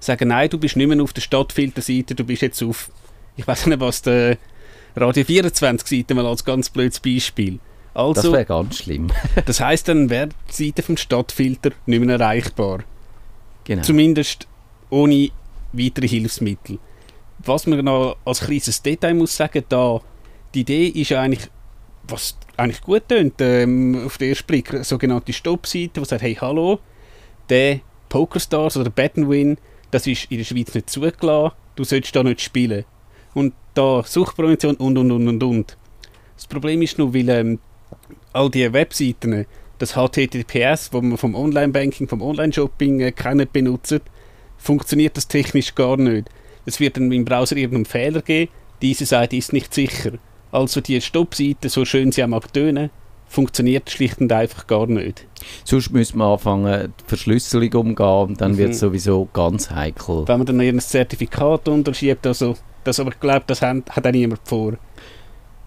sagen, 0.00 0.28
nein, 0.28 0.50
du 0.50 0.58
bist 0.58 0.76
nicht 0.76 0.88
mehr 0.88 1.00
auf 1.00 1.12
der 1.12 1.20
Stadtfilter-Seite, 1.20 2.16
du 2.16 2.24
bist 2.24 2.42
jetzt 2.42 2.62
auf, 2.62 2.90
ich 3.36 3.46
weiß 3.46 3.66
nicht 3.66 3.80
was, 3.80 4.02
der 4.02 4.36
Radio 4.96 5.24
24 5.24 5.88
Seite 5.88 6.14
mal 6.14 6.26
als 6.26 6.44
ganz 6.44 6.68
blödes 6.68 7.00
Beispiel. 7.00 7.58
Also, 7.94 8.22
das 8.22 8.32
wäre 8.32 8.44
ganz 8.44 8.78
schlimm. 8.78 9.08
das 9.44 9.60
heißt, 9.60 9.88
dann 9.88 10.10
wäre 10.10 10.30
die 10.50 10.66
Seite 10.66 10.82
vom 10.82 10.96
Stadtfilter 10.96 11.70
nicht 11.86 12.02
mehr 12.02 12.18
erreichbar. 12.18 12.84
Genau. 13.64 13.82
Zumindest 13.82 14.48
ohne 14.90 15.30
weitere 15.72 16.08
Hilfsmittel. 16.08 16.78
Was 17.38 17.66
man 17.66 17.84
noch 17.84 18.16
als 18.24 18.40
kleines 18.40 18.82
Detail 18.82 19.14
muss 19.14 19.36
sagen, 19.36 19.64
da 19.68 20.00
die 20.54 20.60
Idee 20.60 20.88
ist 20.88 21.10
ja 21.10 21.22
eigentlich, 21.22 21.48
was 22.04 22.36
eigentlich 22.56 22.82
gut 22.82 23.08
tönt, 23.08 23.34
ähm, 23.40 24.02
auf 24.06 24.18
den 24.18 24.30
ersten 24.30 24.46
Blick, 24.46 24.72
eine 24.72 24.84
sogenannte 24.84 25.32
Stoppseite, 25.32 26.00
die 26.00 26.04
sagt, 26.04 26.22
hey, 26.22 26.34
hallo, 26.40 26.78
der 27.48 27.80
PokerStars 28.08 28.76
oder 28.76 28.90
Battenwin, 28.90 29.56
das 29.90 30.06
ist 30.06 30.30
in 30.30 30.38
der 30.38 30.44
Schweiz 30.44 30.74
nicht 30.74 30.90
zugelassen, 30.90 31.56
du 31.76 31.84
sollst 31.84 32.14
da 32.14 32.22
nicht 32.22 32.42
spielen. 32.42 32.84
Und 33.34 33.54
da 33.74 34.02
Suchtprävention 34.04 34.76
und 34.76 34.98
und 34.98 35.10
und 35.10 35.28
und 35.28 35.42
und. 35.42 35.76
Das 36.36 36.46
Problem 36.46 36.82
ist 36.82 36.98
nur, 36.98 37.14
weil 37.14 37.28
ähm, 37.28 37.58
all 38.32 38.50
diese 38.50 38.72
Webseiten, 38.72 39.46
das 39.78 39.94
HTTPS, 39.94 40.92
wo 40.92 41.00
man 41.00 41.18
vom 41.18 41.34
Online-Banking, 41.34 42.08
vom 42.08 42.22
Online-Shopping 42.22 43.00
äh, 43.00 43.12
kennen 43.12 43.48
benutzt, 43.52 44.00
funktioniert 44.56 45.16
das 45.16 45.28
technisch 45.28 45.74
gar 45.74 45.96
nicht. 45.96 46.28
Es 46.64 46.78
wird 46.80 46.96
dann 46.96 47.10
im 47.10 47.24
Browser 47.24 47.56
irgendeinen 47.56 47.86
Fehler 47.86 48.22
geben, 48.22 48.52
diese 48.80 49.06
Seite 49.06 49.36
ist 49.36 49.52
nicht 49.52 49.74
sicher. 49.74 50.12
Also 50.50 50.80
die 50.80 51.00
Stoppseite, 51.00 51.68
so 51.68 51.84
schön 51.84 52.12
sie 52.12 52.22
auch 52.22 52.28
mag 52.28 52.52
tönen, 52.52 52.90
funktioniert 53.26 53.90
schlicht 53.90 54.20
und 54.20 54.32
einfach 54.32 54.66
gar 54.66 54.86
nicht. 54.86 55.26
Sonst 55.64 55.90
müssen 55.90 56.18
wir 56.18 56.26
anfangen, 56.26 56.92
die 57.00 57.04
Verschlüsselung 57.06 57.72
umgehen 57.72 58.28
und 58.28 58.40
dann 58.40 58.52
mhm. 58.52 58.58
wird 58.58 58.70
es 58.72 58.80
sowieso 58.80 59.28
ganz 59.32 59.70
heikel. 59.70 60.28
Wenn 60.28 60.38
man 60.38 60.46
dann 60.46 60.60
ein 60.60 60.78
Zertifikat 60.78 61.68
unterschiebt, 61.68 62.26
also 62.26 62.56
das, 62.84 63.00
aber 63.00 63.10
ich 63.10 63.20
glaube, 63.20 63.44
das 63.46 63.62
hat, 63.62 63.90
hat 63.90 64.06
auch 64.06 64.10
niemand 64.10 64.40
vor. 64.44 64.74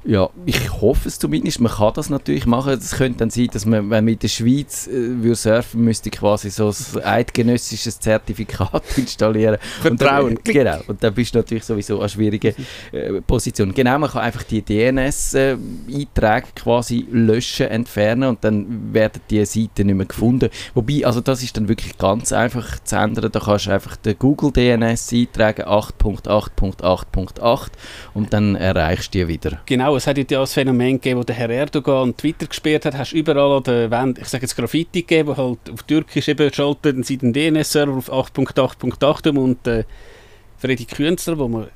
Ja, 0.08 0.30
ich 0.46 0.72
hoffe 0.82 1.08
es 1.08 1.18
zumindest. 1.18 1.60
Man 1.60 1.72
kann 1.72 1.94
das 1.96 2.12
natürlich 2.12 2.46
machen. 2.46 2.74
Es 2.74 2.92
könnte 2.92 3.20
dann 3.20 3.32
sein, 3.32 3.48
dass 3.52 3.66
man, 3.66 3.90
wenn 3.90 4.06
man 4.06 4.08
in 4.08 4.20
der 4.20 4.28
Schweiz 4.28 4.88
äh, 4.88 5.34
surfen 5.34 5.84
müsste, 5.84 6.12
quasi 6.12 6.52
so 6.52 6.68
ein 6.68 7.04
eidgenössisches 7.04 8.00
Zertifikat 8.00 8.84
installieren. 8.98 9.58
Vertrauen. 9.82 10.38
Und 10.38 10.48
dann, 10.48 10.54
genau. 10.54 10.78
Und 10.86 11.04
dann 11.04 11.12
bist 11.12 11.34
du 11.34 11.40
natürlich 11.40 11.64
sowieso 11.64 12.00
eine 12.00 12.10
schwierige 12.10 12.54
äh, 12.92 13.20
Position. 13.22 13.74
Genau, 13.74 13.98
man 13.98 14.12
kann 14.12 14.22
einfach 14.22 14.44
die 14.44 14.62
DNS-Einträge 14.62 16.48
äh, 16.48 16.52
quasi 16.56 17.08
löschen, 17.10 17.68
entfernen 17.68 18.30
und 18.30 18.44
dann 18.44 18.94
werden 18.94 19.22
die 19.32 19.44
Seiten 19.44 19.88
nicht 19.88 19.96
mehr 19.96 20.06
gefunden. 20.06 20.52
Wobei, 20.76 21.04
also 21.04 21.20
das 21.20 21.42
ist 21.42 21.58
dann 21.58 21.68
wirklich 21.68 21.98
ganz 21.98 22.32
einfach 22.32 22.80
zu 22.84 22.96
ändern. 22.96 23.32
Da 23.32 23.40
kannst 23.40 23.66
du 23.66 23.72
einfach 23.72 23.96
den 23.96 24.20
Google 24.20 24.52
DNS 24.52 25.12
eintragen, 25.14 25.64
8.8.8.8 25.64 27.68
und 28.14 28.34
dann 28.34 28.56
erreichst 28.56 29.16
du 29.16 29.20
die 29.20 29.28
wieder. 29.28 29.62
Genau 29.66 29.95
es 29.96 30.08
hat 30.08 30.18
ja 30.18 30.24
das 30.24 30.54
Phänomen 30.54 30.94
gegeben, 30.94 31.20
wo 31.20 31.24
der 31.24 31.36
Herr 31.36 31.50
Erdogan 31.50 32.16
Twitter 32.16 32.48
gesperrt 32.48 32.86
hat, 32.86 32.98
hast 32.98 33.12
du 33.12 33.18
überall 33.18 33.58
an 33.58 33.64
der 33.64 33.92
Wand, 33.92 34.20
ich 34.20 34.28
sage 34.28 34.44
jetzt 34.44 34.56
Graffiti 34.56 35.02
gegeben, 35.02 35.30
wo 35.30 35.38
halt 35.38 35.60
auf 35.72 35.84
Türkisch 35.84 36.28
eben 36.28 36.52
schaltet 36.54 37.06
sie 37.06 37.18
den 37.18 37.34
DNS-Server 37.34 37.98
auf 37.98 38.12
8.8.8 38.12 39.30
um 39.30 39.38
und 39.38 39.68
äh, 39.68 39.84
Freddy 40.58 40.86
Künzler, 40.86 41.38
wo 41.38 41.48
man 41.48 41.68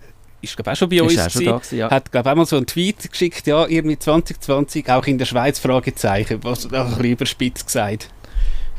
ist 0.42 0.56
glaube 0.56 0.72
auch 0.72 0.76
schon 0.76 0.90
bei 0.90 1.02
uns 1.02 1.14
Ist 1.14 1.20
auch 1.20 1.30
schon 1.32 1.44
gewesen, 1.44 1.78
ja. 1.78 1.90
hat 1.90 2.12
glaube 2.12 2.32
auch 2.32 2.36
mal 2.36 2.46
so 2.46 2.56
einen 2.56 2.66
Tweet 2.66 3.12
geschickt, 3.12 3.46
ja, 3.48 3.68
irgendwie 3.68 4.00
2020, 4.00 4.90
auch 4.90 5.06
in 5.06 5.18
der 5.18 5.26
Schweiz, 5.26 5.60
Fragezeichen, 5.60 6.44
was 6.44 6.66
auch 6.68 6.72
ein 6.72 6.88
bisschen 6.90 7.06
überspitzt 7.06 7.66
gesagt. 7.66 8.10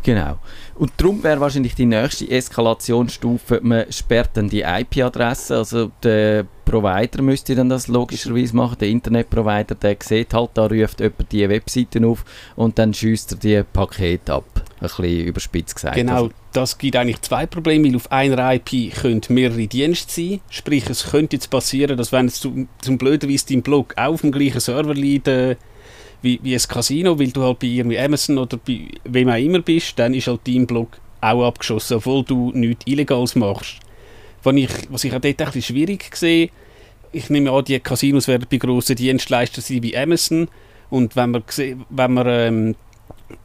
Genau. 0.02 0.38
Und 0.76 0.92
darum 0.96 1.22
wäre 1.22 1.40
wahrscheinlich 1.40 1.74
die 1.74 1.86
nächste 1.86 2.30
Eskalationsstufe, 2.30 3.60
man 3.62 3.90
sperrt 3.92 4.30
dann 4.34 4.48
die 4.48 4.62
IP-Adresse, 4.62 5.56
also 5.58 5.90
der 6.02 6.46
Provider 6.64 7.20
müsste 7.20 7.54
dann 7.54 7.68
das 7.68 7.88
logischerweise 7.88 8.54
machen, 8.54 8.78
der 8.78 8.88
Internetprovider, 8.88 9.74
der 9.74 9.96
sieht 10.00 10.32
halt, 10.32 10.50
da 10.54 10.66
ruft 10.66 11.00
jemand 11.00 11.32
die 11.32 11.48
Webseiten 11.48 12.04
auf 12.04 12.24
und 12.56 12.78
dann 12.78 12.94
schießt 12.94 13.32
er 13.32 13.38
die 13.38 13.62
Pakete 13.70 14.34
ab. 14.34 14.44
Ein 14.80 14.88
bisschen 14.88 15.26
überspitzt 15.26 15.74
gesagt. 15.74 15.96
Genau, 15.96 16.14
Also, 16.14 16.30
das 16.52 16.78
gibt 16.78 16.96
eigentlich 16.96 17.20
zwei 17.20 17.44
Probleme, 17.44 17.88
weil 17.88 17.96
auf 17.96 18.10
einer 18.10 18.54
IP 18.54 18.94
können 18.94 19.20
mehrere 19.28 19.66
Dienste 19.66 20.10
sein. 20.10 20.40
Sprich, 20.48 20.88
es 20.88 21.10
könnte 21.10 21.36
jetzt 21.36 21.50
passieren, 21.50 21.98
dass 21.98 22.12
wenn 22.12 22.26
es 22.26 22.40
zum, 22.40 22.68
zum 22.80 22.96
blöderweise 22.96 23.46
dein 23.50 23.62
Blog 23.62 23.92
auch 23.96 24.14
auf 24.14 24.20
dem 24.22 24.32
gleichen 24.32 24.60
Server 24.60 24.94
liegt, 24.94 25.28
äh, 25.28 25.56
wie, 26.22 26.40
wie 26.42 26.54
ein 26.54 26.60
Casino, 26.60 27.18
weil 27.18 27.30
du 27.30 27.42
halt 27.42 27.58
bei 27.58 27.66
irgendwie 27.66 27.98
Amazon 27.98 28.38
oder 28.38 28.56
bei 28.56 28.88
wem 29.04 29.28
auch 29.28 29.36
immer 29.36 29.60
bist, 29.60 29.98
dann 29.98 30.14
ist 30.14 30.26
halt 30.26 30.40
dein 30.46 30.66
Blog 30.66 30.98
auch 31.20 31.46
abgeschossen, 31.46 31.98
obwohl 31.98 32.24
du 32.24 32.52
nichts 32.52 32.86
Illegales 32.86 33.34
machst. 33.34 33.76
Was 34.42 34.54
ich, 34.54 34.70
was 34.88 35.04
ich 35.04 35.12
auch 35.14 35.20
dort 35.20 35.36
bisschen 35.36 35.62
schwierig 35.62 36.14
sehe, 36.16 36.50
ich 37.12 37.28
nehme 37.28 37.50
an, 37.50 37.64
die 37.64 37.78
Casinos 37.80 38.28
werden 38.28 38.46
bei 38.50 38.56
grossen 38.56 38.96
Dienstleistern 38.96 39.62
sein 39.62 39.82
wie 39.82 39.96
Amazon 39.96 40.48
und 40.88 41.16
wenn 41.16 41.32
man, 41.32 41.42
wenn 41.90 42.12
man 42.12 42.26
ähm, 42.26 42.74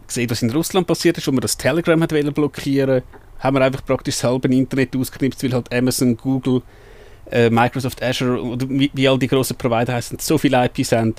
sieht, 0.08 0.32
was 0.32 0.42
in 0.42 0.52
Russland 0.52 0.88
passiert 0.88 1.18
ist, 1.18 1.28
wo 1.28 1.32
man 1.32 1.42
das 1.42 1.58
Telegram 1.58 2.02
hat 2.02 2.34
blockieren 2.34 3.02
haben 3.40 3.56
wir 3.56 3.62
einfach 3.62 3.86
praktisch 3.86 4.16
das 4.16 4.24
halbe 4.24 4.48
Internet 4.48 4.96
ausgeknipst, 4.96 5.44
weil 5.44 5.54
halt 5.54 5.74
Amazon, 5.74 6.18
Google, 6.18 6.62
äh, 7.30 7.50
Microsoft 7.50 8.02
Azure 8.02 8.42
oder 8.42 8.68
wie, 8.70 8.90
wie 8.94 9.08
all 9.08 9.20
die 9.20 9.28
grossen 9.28 9.58
Provider 9.58 9.94
heißen, 9.94 10.20
so 10.20 10.38
viele 10.38 10.66
IPs 10.66 10.92
haben. 10.92 11.16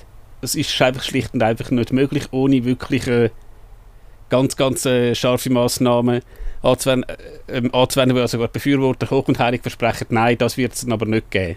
Es 0.46 0.54
ist 0.54 0.80
einfach 0.80 1.02
schlicht 1.02 1.34
und 1.34 1.42
einfach 1.42 1.70
nicht 1.70 1.92
möglich, 1.92 2.28
ohne 2.30 2.64
wirklich 2.64 3.06
äh, 3.08 3.30
ganz, 4.28 4.56
ganz 4.56 4.86
äh, 4.86 5.14
scharfe 5.14 5.50
Massnahmen 5.50 6.22
anzuwenden, 6.62 7.10
äh, 7.48 7.58
ähm, 7.58 7.74
anzuwenden, 7.74 8.16
die 8.24 8.48
Befürworter 8.48 9.10
hoch 9.10 9.26
und 9.26 9.38
heilig 9.40 9.62
versprechen, 9.62 10.06
nein, 10.10 10.38
das 10.38 10.56
wird 10.56 10.74
es 10.74 10.88
aber 10.88 11.06
nicht 11.06 11.30
geben. 11.30 11.56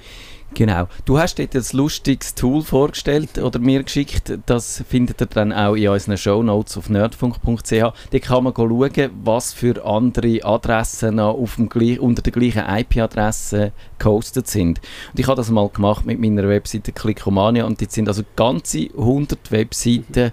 Genau. 0.53 0.87
Du 1.05 1.19
hast 1.19 1.39
dort 1.39 1.55
ein 1.55 1.63
lustiges 1.73 2.35
Tool 2.35 2.61
vorgestellt 2.61 3.37
oder 3.37 3.59
mir 3.59 3.83
geschickt. 3.83 4.39
Das 4.45 4.83
findet 4.87 5.21
ihr 5.21 5.27
dann 5.27 5.53
auch 5.53 5.75
in 5.75 5.89
unseren 5.89 6.17
Shownotes 6.17 6.77
auf 6.77 6.89
nerdfunk.ch. 6.89 7.71
Da 7.71 8.19
kann 8.19 8.43
man 8.43 8.53
schauen, 8.55 9.09
was 9.23 9.53
für 9.53 9.85
andere 9.85 10.43
Adressen 10.43 11.15
noch 11.15 11.35
auf 11.35 11.55
dem, 11.55 11.69
unter 11.99 12.21
der 12.21 12.33
gleichen 12.33 12.63
IP-Adresse 12.67 13.71
gehostet 13.99 14.47
sind. 14.47 14.81
Und 15.11 15.19
ich 15.19 15.27
habe 15.27 15.37
das 15.37 15.49
mal 15.49 15.69
gemacht 15.69 16.05
mit 16.05 16.19
meiner 16.19 16.47
Webseite 16.47 16.91
Clickomania 16.91 17.65
und 17.65 17.79
jetzt 17.81 17.93
sind 17.93 18.07
also 18.07 18.23
ganze 18.35 18.89
100 18.97 19.51
Webseiten 19.51 20.31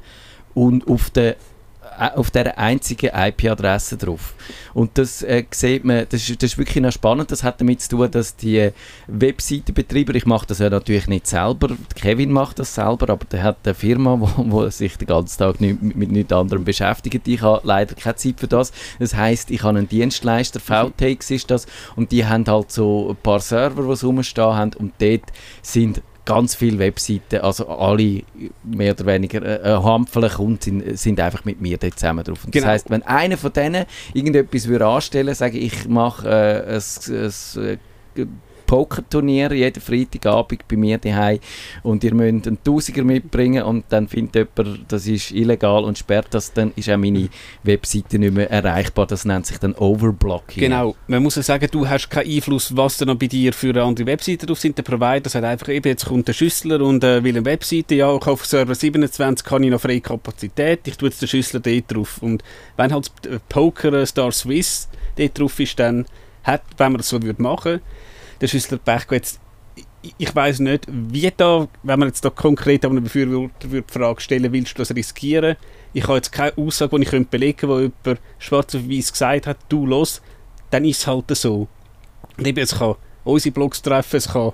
und 0.55 0.89
auf 0.89 1.11
der 1.11 1.37
auf 1.99 2.31
dieser 2.31 2.59
einzigen 2.59 3.11
IP-Adresse 3.15 3.97
drauf. 3.97 4.35
Und 4.75 4.99
das 4.99 5.23
äh, 5.23 5.45
sieht 5.50 5.85
man, 5.85 6.07
das 6.09 6.29
ist, 6.29 6.43
das 6.43 6.53
ist 6.53 6.59
wirklich 6.59 6.83
noch 6.83 6.93
spannend. 6.93 7.31
Das 7.31 7.43
hat 7.43 7.61
damit 7.61 7.81
zu 7.81 7.91
tun, 7.91 8.11
dass 8.11 8.37
die 8.37 8.71
Webseitenbetreiber, 9.07 10.15
ich 10.15 10.26
mache 10.26 10.47
das 10.47 10.59
ja 10.59 10.71
natürlich 10.71 11.07
nicht 11.07 11.26
selber, 11.26 11.76
Kevin 11.95 12.33
macht 12.33 12.59
das 12.59 12.75
selber, 12.75 13.11
aber 13.11 13.25
der 13.25 13.43
hat 13.43 13.59
eine 13.65 13.75
Firma, 13.75 14.19
wo, 14.21 14.29
wo 14.37 14.69
sich 14.69 14.97
den 14.97 15.09
ganzen 15.09 15.38
Tag 15.38 15.61
nicht, 15.61 15.83
mit 15.83 16.11
nichts 16.11 16.33
anderem 16.33 16.65
beschäftigt. 16.65 17.26
Ich 17.26 17.43
habe 17.43 17.67
leider 17.67 17.95
keine 17.95 18.17
Zeit 18.17 18.41
für 18.41 18.49
das. 18.49 18.73
Das 18.99 19.15
heißt, 19.15 19.50
ich 19.50 19.62
habe 19.62 19.79
einen 19.79 19.88
Dienstleister, 19.88 20.61
VTX 20.61 21.31
ist 21.31 21.50
das, 21.50 21.67
und 21.97 22.12
die 22.12 22.26
haben 22.26 22.45
halt 22.47 22.71
so 22.71 23.11
ein 23.11 23.17
paar 23.17 23.41
Server, 23.41 23.83
die 23.95 24.07
rumstehen 24.07 24.55
haben, 24.55 24.75
und 24.75 24.93
dort 24.99 25.23
sind 25.62 26.03
ganz 26.26 26.54
viele 26.54 26.78
Webseiten, 26.78 27.40
also 27.40 27.68
alle 27.68 28.23
mehr 28.62 28.92
oder 28.92 29.06
weniger 29.06 29.42
äh, 29.42 29.83
Handvoll 29.83 30.28
Kunden 30.28 30.61
sind, 30.61 30.99
sind 30.99 31.21
einfach 31.21 31.47
mit 31.47 31.61
mir 31.62 31.78
dort 31.78 31.99
zusammen 31.99 32.23
drauf. 32.23 32.45
Und 32.45 32.52
Genau. 32.52 32.66
Das 32.66 32.73
heißt, 32.73 32.90
wenn 32.90 33.02
einer 33.04 33.38
von 33.38 33.52
denen 33.52 33.87
irgendetwas 34.12 34.68
würde 34.68 34.87
anstellen, 34.87 35.35
sage 35.35 35.56
ich, 35.56 35.73
ich 35.73 35.88
mache 35.88 36.28
äh, 36.28 36.75
ein, 36.75 36.83
ein, 37.06 37.78
äh, 38.16 38.26
Pokerturnier 38.67 39.53
jeden 39.53 39.81
Freitagabend 39.81 40.67
bei 40.69 40.77
mir 40.77 40.99
daheim 40.99 41.39
und 41.83 42.03
ihr 42.05 42.15
müsst 42.15 42.47
einen 42.47 42.63
Tausiger 42.63 43.05
mitbringen 43.05 43.63
und 43.63 43.85
dann 43.89 44.09
findet 44.09 44.35
jemand, 44.57 44.93
das 44.93 45.07
ist 45.07 45.31
illegal 45.31 45.85
und 45.85 45.99
sperrt 45.99 46.29
das, 46.31 46.53
dann 46.53 46.73
ist 46.77 46.91
auch 46.91 46.97
meine 46.97 47.29
Webseite 47.63 48.19
nicht 48.19 48.35
mehr 48.35 48.51
erreichbar. 48.51 49.07
Das 49.07 49.25
nennt 49.25 49.47
sich 49.47 49.59
dann 49.59 49.75
Overblocking. 49.75 50.61
Genau, 50.61 50.97
man 51.07 51.23
muss 51.23 51.37
ja 51.37 51.43
sagen, 51.43 51.69
du 51.71 51.89
hast 51.89 52.11
keinen 52.11 52.31
Einfluss, 52.31 52.77
was 52.77 52.99
da 52.99 53.05
noch 53.05 53.17
bei 53.17 53.27
dir 53.27 53.53
für 53.53 53.83
andere 53.83 54.07
Webseiten 54.07 54.47
drauf 54.47 54.59
sind. 54.59 54.77
Der 54.79 54.83
Provider 54.83 55.31
sagt 55.31 55.45
einfach, 55.45 55.69
eben, 55.69 55.89
jetzt 55.89 56.07
kommt 56.07 56.29
der 56.29 56.33
Schüssler 56.33 56.81
und 56.81 57.05
äh, 57.05 57.23
will 57.23 57.37
eine 57.37 57.45
Webseite, 57.45 57.95
ja, 57.95 58.15
ich 58.15 58.27
auf 58.27 58.45
Server 58.45 58.75
27 58.75 59.47
kann 59.47 59.63
ich 59.63 59.71
noch 59.71 59.81
freie 59.81 60.01
Kapazität, 60.01 60.81
ich 60.87 60.97
tue 60.97 61.09
jetzt 61.09 61.23
den 61.23 61.29
Schüssler 61.29 61.61
dort 61.61 61.85
drauf. 61.93 62.19
Und 62.23 62.43
wenn 62.77 62.93
halt 62.93 63.11
äh, 63.27 63.39
Poker 63.49 63.93
äh, 63.93 64.07
Star 64.07 64.33
Swiss 64.33 64.89
dort 65.17 65.39
drauf 65.39 65.59
ist, 65.61 65.79
dann 65.79 66.07
hat, 66.45 66.63
wenn 66.77 66.93
man 66.93 66.99
das 66.99 67.09
so 67.09 67.23
würde 67.23 67.43
machen, 67.43 67.81
der 68.40 68.49
Schüssler 68.49 68.78
Pech 68.78 69.07
jetzt 69.11 69.40
ich- 70.02 70.35
weiß 70.35 70.61
nicht, 70.61 70.85
wie 70.88 71.31
da, 71.37 71.69
wenn 71.83 71.99
man 71.99 72.09
jetzt 72.09 72.25
da 72.25 72.31
konkret 72.31 72.85
an 72.85 72.93
einen 72.93 73.05
Befürworter 73.05 73.69
die 73.69 73.83
Frage 73.87 74.21
stellen, 74.21 74.52
willst 74.52 74.73
du 74.78 74.83
das 74.83 74.95
riskieren? 74.95 75.57
Ich 75.93 76.05
habe 76.05 76.14
jetzt 76.16 76.31
keine 76.33 76.57
Aussage, 76.57 76.97
die 76.97 77.02
ich 77.02 77.09
könnte 77.11 77.28
belegen 77.31 77.59
könnte, 77.59 77.75
wo 77.75 77.81
jemand 77.81 78.21
schwarz 78.38 78.75
auf 78.75 78.83
weiß 78.88 79.11
gesagt 79.12 79.47
hat, 79.47 79.59
du 79.69 79.85
los, 79.85 80.23
dann 80.71 80.85
ist 80.85 81.00
es 81.00 81.07
halt 81.07 81.25
so. 81.37 81.66
Und 82.38 82.47
eben, 82.47 82.59
es 82.61 82.78
kann 82.78 82.95
unsere 83.25 83.52
Blogs 83.52 83.83
treffen, 83.83 84.16
es 84.16 84.28
kann 84.28 84.52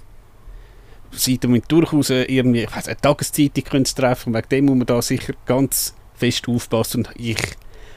Seiten 1.10 1.50
mit 1.52 1.70
durchaus 1.70 2.08
irgendwie, 2.10 2.62
ich 2.62 2.74
weiss, 2.74 2.88
eine 2.88 2.96
Tageszeitung 2.96 3.64
können 3.64 3.84
treffen, 3.84 4.32
wegen 4.34 4.48
dem 4.48 4.64
muss 4.66 4.76
man 4.76 4.86
da 4.86 5.02
sicher 5.02 5.34
ganz 5.44 5.94
fest 6.14 6.48
aufpassen 6.48 7.04
und 7.06 7.10
ich 7.16 7.36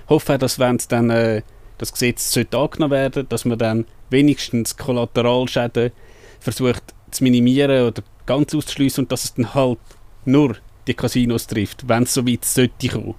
hoffe 0.09 0.37
dass 0.37 0.59
wenn 0.59 0.75
es 0.75 0.87
dann 0.87 1.09
äh, 1.09 1.41
das 1.77 1.93
Gesetz 1.93 2.31
sollte 2.31 2.57
angenommen 2.57 2.91
werden, 2.91 3.27
dass 3.29 3.45
man 3.45 3.57
dann 3.57 3.85
wenigstens 4.09 4.77
Kollateralschäden 4.77 5.91
versucht 6.39 6.83
zu 7.11 7.23
minimieren 7.23 7.87
oder 7.87 8.03
ganz 8.25 8.53
auszuschließen 8.53 9.03
und 9.03 9.11
dass 9.11 9.25
es 9.25 9.33
dann 9.33 9.53
halt 9.53 9.79
nur 10.25 10.57
die 10.87 10.93
Casinos 10.93 11.47
trifft, 11.47 11.87
wenn 11.87 12.03
es 12.03 12.13
so 12.13 12.27
weit 12.27 12.45
sollte 12.45 12.89
kommen. 12.89 13.15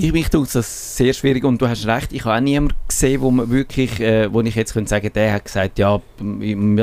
Ich 0.00 0.12
mich 0.12 0.28
tut 0.28 0.54
das 0.54 0.96
sehr 0.96 1.12
schwierig 1.12 1.42
und 1.42 1.60
du 1.60 1.66
hast 1.66 1.84
recht, 1.84 2.12
ich 2.12 2.24
habe 2.24 2.36
auch 2.36 2.40
niemanden 2.40 2.76
gesehen, 2.86 3.20
wo 3.20 3.32
man 3.32 3.50
wirklich, 3.50 3.98
äh, 3.98 4.32
wo 4.32 4.40
ich 4.42 4.54
jetzt 4.54 4.72
könnte 4.72 4.90
sagen, 4.90 5.10
der 5.12 5.32
hat 5.32 5.44
gesagt, 5.44 5.76
ja, 5.80 6.00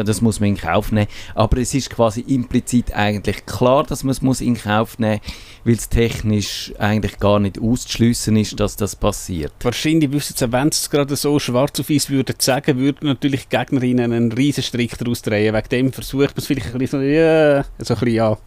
das 0.04 0.22
muss 0.22 0.42
man 0.42 0.50
in 0.50 0.58
Kauf 0.58 0.92
nehmen. 0.92 1.08
Aber 1.34 1.56
es 1.56 1.74
ist 1.74 1.90
quasi 1.90 2.20
implizit 2.28 2.94
eigentlich 2.94 3.46
klar, 3.46 3.86
dass 3.86 4.04
man 4.04 4.12
es 4.12 4.42
in 4.42 4.58
Kauf 4.58 5.00
nehmen 5.00 5.22
muss, 5.24 5.34
weil 5.64 5.74
es 5.76 5.88
technisch 5.88 6.74
eigentlich 6.78 7.18
gar 7.18 7.40
nicht 7.40 7.58
auszuschliessen 7.58 8.36
ist, 8.36 8.60
dass 8.60 8.76
das 8.76 8.98
passiert. 8.98 9.54
Wahrscheinlich 9.62 10.12
wüssten 10.12 10.36
sie, 10.36 10.52
wenn 10.52 10.74
sie 10.74 10.80
es 10.82 10.90
gerade 10.90 11.16
so 11.16 11.40
schwarz 11.40 11.80
auf 11.80 11.90
weiß 11.90 12.10
würden 12.10 12.36
sagen, 12.38 12.78
würden 12.78 13.08
natürlich 13.08 13.48
die 13.48 13.56
Gegnerinnen 13.56 14.12
einen 14.12 14.32
riesen 14.34 14.62
Strick 14.62 14.98
daraus 14.98 15.22
drehen. 15.22 15.56
Wegen 15.56 15.70
dem 15.70 15.94
versucht 15.94 16.36
man 16.36 16.40
es 16.40 16.48
vielleicht 16.48 16.74
ein 16.74 16.80
bisschen 16.80 17.00
so, 17.00 17.06
ja, 17.06 17.64
so 17.64 17.94
ein 17.94 18.00
bisschen, 18.02 18.08
ja. 18.10 18.38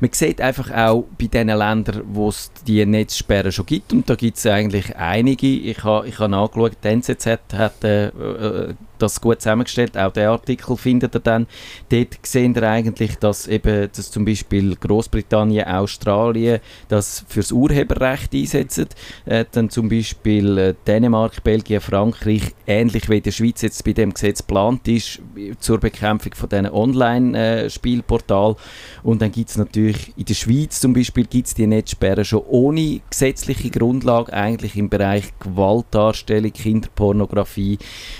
Man 0.00 0.10
sieht 0.12 0.40
einfach 0.40 0.70
auch 0.70 1.04
bei 1.18 1.26
den 1.26 1.48
Ländern, 1.48 2.02
wo 2.06 2.28
es 2.28 2.50
die 2.66 2.84
Netzsperren 2.84 3.52
schon 3.52 3.66
gibt, 3.66 3.92
und 3.92 4.08
da 4.08 4.14
gibt 4.14 4.36
es 4.36 4.46
eigentlich 4.46 4.96
einige. 4.96 5.46
Ich 5.46 5.84
habe 5.84 6.08
ich 6.08 6.18
ha 6.18 6.28
nachgeschaut, 6.28 6.72
die 6.82 6.88
NZZ 6.88 7.26
hat 7.54 7.84
äh, 7.84 8.06
äh, 8.06 8.74
das 8.98 9.20
gut 9.20 9.40
zusammengestellt, 9.40 9.98
auch 9.98 10.12
den 10.12 10.28
Artikel 10.28 10.76
findet 10.76 11.14
ihr 11.14 11.20
dann. 11.20 11.46
Dort 11.90 12.18
sehen 12.22 12.54
ihr 12.54 12.62
eigentlich, 12.62 13.16
dass 13.16 13.46
eben 13.46 13.88
dass 13.94 14.10
zum 14.10 14.24
Beispiel 14.24 14.76
Großbritannien, 14.76 15.66
Australien 15.66 16.60
das 16.88 17.24
fürs 17.28 17.52
Urheberrecht 17.52 18.34
einsetzen, 18.34 18.88
äh, 19.26 19.44
dann 19.50 19.70
zum 19.70 19.88
Beispiel 19.88 20.58
äh, 20.58 20.74
Dänemark, 20.86 21.42
Belgien, 21.44 21.80
Frankreich, 21.80 22.54
ähnlich 22.66 23.08
wie 23.08 23.18
in 23.18 23.22
der 23.22 23.32
Schweiz 23.32 23.62
jetzt 23.62 23.84
bei 23.84 23.92
dem 23.92 24.14
Gesetz 24.14 24.38
geplant 24.38 24.86
ist, 24.88 25.20
zur 25.58 25.78
Bekämpfung 25.78 26.34
von 26.34 26.48
diesen 26.48 26.70
Online-Spielportalen. 26.70 28.56
Und 29.02 29.22
dann 29.22 29.32
gibt 29.32 29.50
es 29.50 29.58
natürlich 29.58 29.83
in 29.88 30.24
der 30.24 30.34
Schweiz 30.34 30.80
zum 30.80 30.92
Beispiel 30.92 31.24
gibt's 31.24 31.54
die 31.54 31.66
Netzsperren 31.66 32.24
schon 32.24 32.42
ohne 32.48 33.00
gesetzliche 33.10 33.70
Grundlage, 33.70 34.32
eigentlich 34.32 34.76
im 34.76 34.88
Bereich 34.88 35.32
Gewaltdarstellung, 35.40 36.52
Kinderpornografie. 36.52 37.78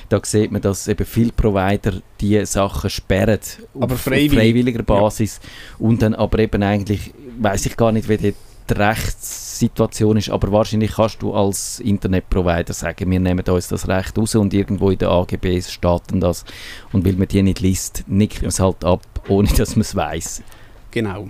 Da 0.08 0.20
sieht 0.22 0.52
man, 0.52 0.62
dass 0.62 0.88
eben 0.88 1.06
viele 1.06 1.32
Provider 1.32 2.00
die 2.20 2.44
Sachen 2.46 2.90
sperren. 2.90 3.40
Aber 3.74 3.94
auf, 3.94 4.00
freiwillig. 4.00 4.32
Freiwilliger 4.32 4.82
Basis. 4.82 5.40
Und 5.78 6.02
dann 6.02 6.14
aber 6.14 6.38
eben 6.38 6.62
eigentlich, 6.62 7.12
weiß 7.38 7.66
ich 7.66 7.76
gar 7.76 7.92
nicht, 7.92 8.08
wie 8.08 8.16
die 8.16 8.34
Rechtssituation 8.70 10.16
ist, 10.16 10.30
aber 10.30 10.50
wahrscheinlich 10.50 10.92
kannst 10.92 11.20
du 11.20 11.34
als 11.34 11.80
Internetprovider 11.80 12.72
sagen, 12.72 13.10
wir 13.10 13.20
nehmen 13.20 13.44
uns 13.44 13.68
das 13.68 13.88
Recht 13.88 14.16
raus 14.16 14.34
und 14.34 14.54
irgendwo 14.54 14.90
in 14.90 14.98
den 14.98 15.08
AGBs 15.08 15.70
steht 15.70 16.02
dann 16.08 16.20
das. 16.20 16.44
Und 16.92 17.04
weil 17.04 17.12
man 17.14 17.28
die 17.28 17.42
nicht 17.42 17.60
liest, 17.60 18.04
nickt 18.06 18.40
man 18.40 18.48
es 18.48 18.60
halt 18.60 18.84
ab, 18.84 19.02
ohne 19.28 19.48
dass 19.48 19.76
man 19.76 19.82
es 19.82 19.94
weiß. 19.94 20.42
Genau. 20.90 21.28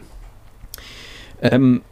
Ähm, 1.45 1.83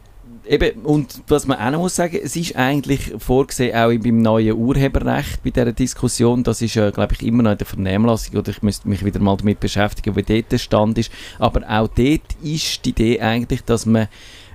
eben, 0.47 0.81
und 0.81 1.21
was 1.27 1.47
man 1.47 1.59
auch 1.59 1.71
noch 1.71 1.79
muss 1.79 1.95
sagen, 1.95 2.19
es 2.21 2.35
ist 2.35 2.55
eigentlich 2.55 3.13
vorgesehen, 3.17 3.75
auch 3.75 3.93
beim 4.03 4.21
neuen 4.21 4.57
Urheberrecht, 4.57 5.43
bei 5.43 5.51
dieser 5.51 5.71
Diskussion, 5.71 6.43
das 6.43 6.61
ist, 6.61 6.75
äh, 6.75 6.91
glaube 6.91 7.13
ich, 7.13 7.25
immer 7.25 7.43
noch 7.43 7.51
in 7.51 7.57
der 7.57 7.67
Vernehmlassung, 7.67 8.37
oder 8.37 8.49
ich 8.49 8.61
müsste 8.61 8.89
mich 8.89 9.05
wieder 9.05 9.19
mal 9.19 9.37
damit 9.37 9.59
beschäftigen, 9.59 10.15
wie 10.15 10.23
dort 10.23 10.51
der 10.51 10.57
Stand 10.57 10.97
ist, 10.97 11.11
aber 11.39 11.61
auch 11.69 11.87
dort 11.87 12.21
ist 12.41 12.83
die 12.85 12.89
Idee 12.89 13.21
eigentlich, 13.21 13.63
dass 13.63 13.85
man 13.85 14.07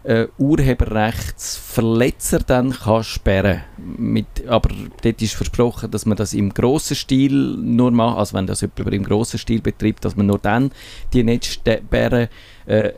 äh, 0.04 0.26
Urheberrechtsverletzer 0.38 2.38
dann 2.40 2.72
kann 2.72 3.04
sperren 3.04 3.62
mit, 3.76 4.26
aber 4.46 4.70
dort 5.02 5.22
ist 5.22 5.34
versprochen, 5.34 5.90
dass 5.90 6.06
man 6.06 6.16
das 6.16 6.34
im 6.34 6.54
grossen 6.54 6.96
Stil 6.96 7.56
nur 7.56 7.90
macht, 7.90 8.18
also 8.18 8.36
wenn 8.36 8.46
das 8.46 8.60
jemand 8.60 8.94
im 8.94 9.04
grossen 9.04 9.38
Stil 9.38 9.60
betreibt, 9.60 10.04
dass 10.04 10.16
man 10.16 10.26
nur 10.26 10.38
dann 10.38 10.70
die 11.12 11.22
Netzsperren 11.22 12.28
äh, 12.66 12.92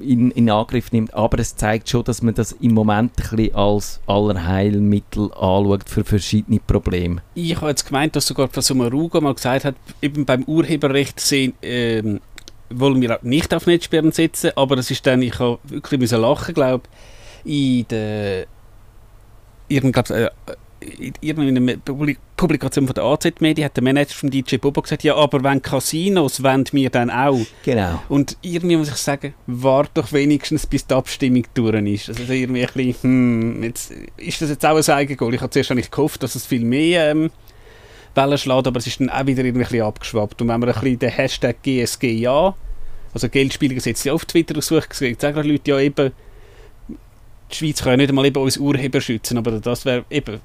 in, 0.00 0.30
in 0.32 0.50
Angriff 0.50 0.92
nimmt. 0.92 1.14
Aber 1.14 1.38
es 1.38 1.56
zeigt 1.56 1.88
schon, 1.88 2.04
dass 2.04 2.22
man 2.22 2.34
das 2.34 2.52
im 2.52 2.74
Moment 2.74 3.12
ein 3.18 3.36
bisschen 3.36 3.54
als 3.54 4.00
Allerheilmittel 4.06 5.32
anschaut 5.32 5.88
für 5.88 6.04
verschiedene 6.04 6.60
Probleme. 6.60 7.22
Ich 7.34 7.56
habe 7.56 7.68
jetzt 7.68 7.86
gemeint, 7.86 8.16
dass 8.16 8.26
sogar 8.26 8.48
Frau 8.48 8.84
Rugo 8.84 9.20
mal 9.20 9.34
gesagt 9.34 9.64
hat, 9.64 9.74
eben 10.02 10.24
beim 10.24 10.44
Urheberrecht 10.44 11.20
sehen, 11.20 11.54
ähm, 11.62 12.20
wollen 12.78 13.00
wir 13.00 13.18
nicht 13.22 13.54
auf 13.54 13.66
Netzsperren 13.66 14.12
setzen, 14.12 14.52
aber 14.56 14.78
es 14.78 14.90
ist 14.90 15.06
dann, 15.06 15.22
ich 15.22 15.38
habe 15.38 15.58
wirklich 15.64 16.00
müssen 16.00 16.20
lachen, 16.20 16.54
glaube 16.54 16.84
in 17.44 17.86
der 17.88 18.46
irgend, 19.68 20.10
äh, 20.10 20.30
in 21.20 21.56
einer 21.56 21.76
Publikation 22.36 22.86
von 22.86 22.94
der 22.94 23.04
AZ 23.04 23.40
Media 23.40 23.66
hat 23.66 23.76
der 23.76 23.82
Manager 23.82 24.14
von 24.14 24.30
DJ 24.30 24.56
Bobo 24.56 24.82
gesagt, 24.82 25.02
ja, 25.02 25.14
aber 25.14 25.42
wenn 25.42 25.62
Casinos, 25.62 26.42
wollen 26.42 26.66
wir 26.72 26.90
dann 26.90 27.10
auch. 27.10 27.40
Genau. 27.64 28.02
Und 28.10 28.36
irgendwie 28.42 28.76
muss 28.76 28.88
ich 28.88 28.96
sagen, 28.96 29.32
warte 29.46 29.92
doch 29.94 30.12
wenigstens, 30.12 30.66
bis 30.66 30.86
die 30.86 30.94
Abstimmung 30.94 31.46
durch 31.54 31.86
ist. 31.86 32.08
Also 32.10 32.32
irgendwie 32.32 32.66
ein 32.66 32.72
bisschen, 32.74 33.02
hm, 33.02 33.62
jetzt, 33.62 33.92
ist 34.18 34.42
das 34.42 34.50
jetzt 34.50 34.66
auch 34.66 34.76
ein 34.76 34.94
Eigengoal? 34.94 35.32
Ich 35.32 35.40
habe 35.40 35.50
zuerst 35.50 35.70
eigentlich 35.70 35.90
gehofft, 35.90 36.22
dass 36.22 36.34
es 36.34 36.44
viel 36.44 36.64
mehr 36.64 37.10
ähm, 37.12 37.30
Wellen 38.14 38.38
schlägt, 38.38 38.66
aber 38.66 38.78
es 38.78 38.86
ist 38.86 39.00
dann 39.00 39.10
auch 39.10 39.26
wieder 39.26 39.44
irgendwie 39.44 39.82
abgeschwappt. 39.82 40.40
Und 40.42 40.48
wenn 40.48 40.60
man 40.60 40.68
ein 40.68 40.74
bisschen 40.74 40.98
den 40.98 41.10
Hashtag 41.10 41.62
GSG 41.62 42.12
ja, 42.12 42.54
also 43.12 43.28
Geldspielgesetz 43.28 44.06
auf 44.06 44.24
Twitter 44.24 44.60
sucht, 44.60 44.94
sagen 44.94 45.48
Leute 45.48 45.70
ja 45.70 45.78
eben, 45.78 46.12
die 47.50 47.54
Schweiz 47.54 47.82
kann 47.82 47.92
ja 47.92 47.96
nicht 47.98 48.08
einmal 48.08 48.26
eben 48.26 48.42
uns 48.42 48.56
Urheber 48.56 49.00
schützen, 49.00 49.38
aber 49.38 49.52
das 49.52 49.84
wäre 49.84 50.04
eben, 50.10 50.40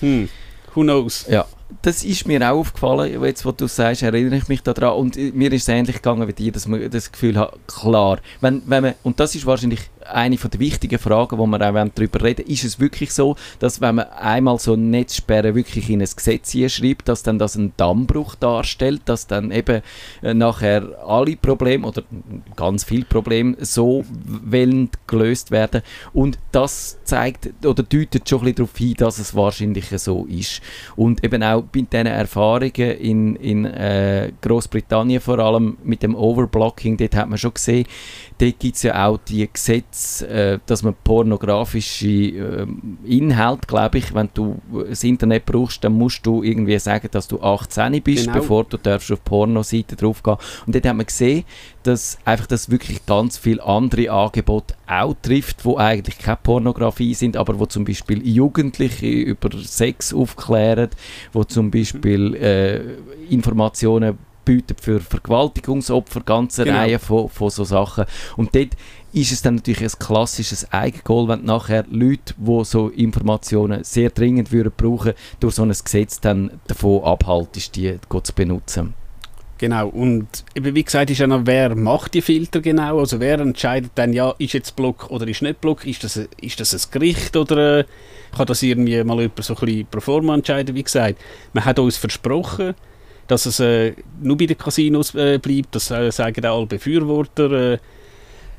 hm, 0.00 0.28
who 0.74 0.82
knows. 0.82 1.26
Ja, 1.28 1.46
das 1.82 2.04
ist 2.04 2.26
mir 2.26 2.40
auch 2.42 2.58
aufgefallen, 2.58 3.22
jetzt, 3.22 3.44
wo 3.44 3.52
du 3.52 3.66
sagst, 3.66 4.02
erinnere 4.02 4.36
ich 4.36 4.48
mich 4.48 4.62
daran 4.62 4.96
und 4.98 5.16
mir 5.16 5.52
ist 5.52 5.62
es 5.62 5.68
ähnlich 5.68 5.96
gegangen 5.96 6.26
wie 6.26 6.32
dir, 6.32 6.52
dass 6.52 6.66
man 6.66 6.90
das 6.90 7.12
Gefühl 7.12 7.38
hat, 7.38 7.54
klar, 7.66 8.18
wenn, 8.40 8.62
wenn 8.66 8.82
man, 8.82 8.94
und 9.02 9.20
das 9.20 9.34
ist 9.34 9.46
wahrscheinlich 9.46 9.80
eine 10.06 10.36
der 10.36 10.60
wichtigen 10.60 10.98
Fragen, 10.98 11.38
wo 11.38 11.46
wir 11.46 11.60
auch 11.60 11.88
darüber 11.94 12.22
reden 12.22 12.46
ist 12.46 12.64
es 12.64 12.80
wirklich 12.80 13.12
so, 13.12 13.36
dass 13.58 13.80
wenn 13.80 13.96
man 13.96 14.08
einmal 14.10 14.58
so 14.58 14.74
eine 14.74 14.82
Netzsperre 14.82 15.54
wirklich 15.54 15.88
in 15.90 16.00
ein 16.00 16.08
Gesetz 16.14 16.52
schreibt, 16.72 17.08
dass 17.08 17.22
dann 17.22 17.38
das 17.38 17.56
einen 17.56 17.72
Dammbruch 17.76 18.34
darstellt, 18.34 19.02
dass 19.06 19.26
dann 19.26 19.50
eben 19.50 19.82
äh, 20.22 20.34
nachher 20.34 20.98
alle 21.06 21.36
Probleme 21.36 21.86
oder 21.86 22.02
ganz 22.56 22.84
viele 22.84 23.04
Probleme 23.04 23.56
so 23.60 24.04
wollen 24.24 24.90
gelöst 25.06 25.50
werden? 25.50 25.82
Und 26.12 26.38
das 26.52 26.98
zeigt 27.04 27.50
oder 27.64 27.82
deutet 27.82 28.28
schon 28.28 28.40
ein 28.40 28.44
bisschen 28.44 28.56
darauf 28.56 28.76
hin, 28.76 28.94
dass 28.94 29.18
es 29.18 29.34
wahrscheinlich 29.34 29.86
so 29.96 30.26
ist. 30.26 30.60
Und 30.96 31.24
eben 31.24 31.42
auch 31.42 31.62
bei 31.62 31.82
diesen 31.82 32.06
Erfahrungen 32.06 32.72
in, 32.74 33.36
in 33.36 33.64
äh, 33.64 34.32
Großbritannien 34.40 35.20
vor 35.20 35.38
allem 35.38 35.78
mit 35.84 36.02
dem 36.02 36.14
Overblocking, 36.14 36.96
dort 36.96 37.14
hat 37.14 37.28
man 37.28 37.38
schon 37.38 37.54
gesehen, 37.54 37.86
dort 38.42 38.58
gibt 38.58 38.76
es 38.76 38.82
ja 38.82 39.06
auch 39.06 39.18
die 39.18 39.48
Gesetze, 39.50 40.28
äh, 40.28 40.58
dass 40.66 40.82
man 40.82 40.94
pornografische 41.04 42.08
äh, 42.08 42.66
Inhalte, 43.04 43.66
glaube 43.66 43.98
ich, 43.98 44.12
wenn 44.14 44.28
du 44.34 44.60
das 44.88 45.04
Internet 45.04 45.46
brauchst, 45.46 45.84
dann 45.84 45.92
musst 45.92 46.26
du 46.26 46.42
irgendwie 46.42 46.78
sagen, 46.78 47.08
dass 47.10 47.28
du 47.28 47.40
18 47.40 48.02
bist, 48.02 48.26
genau. 48.26 48.38
bevor 48.38 48.64
du 48.64 48.76
darfst 48.76 49.12
auf 49.12 49.22
Pornoseiten 49.22 49.96
draufgehen. 49.96 50.38
Und 50.66 50.74
dort 50.74 50.86
hat 50.86 50.96
man 50.96 51.06
gesehen, 51.06 51.44
dass 51.84 52.18
einfach 52.24 52.46
das 52.46 52.70
wirklich 52.70 53.06
ganz 53.06 53.38
viele 53.38 53.62
andere 53.62 54.10
Angebote 54.10 54.74
auch 54.86 55.14
trifft, 55.22 55.64
wo 55.64 55.76
eigentlich 55.76 56.18
keine 56.18 56.38
Pornografie 56.42 57.14
sind, 57.14 57.36
aber 57.36 57.58
wo 57.58 57.66
zum 57.66 57.84
Beispiel 57.84 58.26
Jugendliche 58.26 59.06
über 59.06 59.50
Sex 59.58 60.12
aufklären, 60.12 60.90
wo 61.32 61.44
zum 61.44 61.70
Beispiel 61.70 62.34
äh, 62.34 62.80
Informationen 63.32 64.18
bieten 64.44 64.76
für 64.80 65.00
Vergewaltigungsopfer, 65.00 66.20
ganze 66.20 66.64
genau. 66.64 66.78
Reihe 66.78 66.98
von, 66.98 67.28
von 67.28 67.50
so 67.50 67.64
Sachen. 67.64 68.04
Und 68.36 68.54
dort 68.54 68.76
ist 69.12 69.32
es 69.32 69.42
dann 69.42 69.56
natürlich 69.56 69.82
ein 69.82 69.98
klassisches 69.98 70.72
Eigengoal, 70.72 71.28
wenn 71.28 71.44
nachher 71.44 71.84
Leute, 71.90 72.34
die 72.36 72.64
so 72.64 72.88
Informationen 72.88 73.84
sehr 73.84 74.10
dringend 74.10 74.52
würden 74.52 74.72
brauchen, 74.76 75.12
durch 75.40 75.54
so 75.54 75.62
ein 75.62 75.68
Gesetz 75.68 76.20
dann 76.20 76.60
davon 76.66 77.04
abhalten, 77.04 77.62
die 77.74 77.98
zu 78.22 78.32
benutzen. 78.34 78.94
Genau, 79.62 79.86
und 79.90 80.26
eben 80.56 80.74
wie 80.74 80.82
gesagt 80.82 81.10
ist 81.10 81.18
ja 81.18 81.28
noch, 81.28 81.42
wer 81.44 81.76
macht 81.76 82.14
die 82.14 82.20
Filter 82.20 82.60
genau, 82.60 82.98
also 82.98 83.20
wer 83.20 83.38
entscheidet 83.38 83.92
dann, 83.94 84.12
ja, 84.12 84.34
ist 84.38 84.54
jetzt 84.54 84.74
Block 84.74 85.08
oder 85.08 85.28
ist 85.28 85.40
nicht 85.40 85.60
Block, 85.60 85.86
ist 85.86 86.02
das, 86.02 86.16
ist 86.16 86.58
das 86.58 86.74
ein 86.74 86.90
Gericht 86.90 87.36
oder 87.36 87.78
äh, 87.78 87.84
kann 88.36 88.46
das 88.46 88.64
irgendwie 88.64 89.04
mal 89.04 89.20
jemand 89.20 89.44
so 89.44 89.54
ein 89.54 89.60
bisschen 89.64 89.86
pro 89.86 90.00
forma 90.00 90.34
entscheiden, 90.34 90.74
wie 90.74 90.82
gesagt. 90.82 91.20
Man 91.52 91.64
hat 91.64 91.78
uns 91.78 91.96
versprochen, 91.96 92.74
dass 93.26 93.46
es 93.46 93.60
äh, 93.60 93.94
nur 94.20 94.36
bei 94.36 94.46
den 94.46 94.58
Casinos 94.58 95.14
äh, 95.14 95.38
bleibt, 95.38 95.74
das 95.74 95.90
äh, 95.90 96.10
sagen 96.10 96.44
auch 96.46 96.58
alle 96.58 96.66
Befürworter. 96.66 97.72
Äh, 97.74 97.78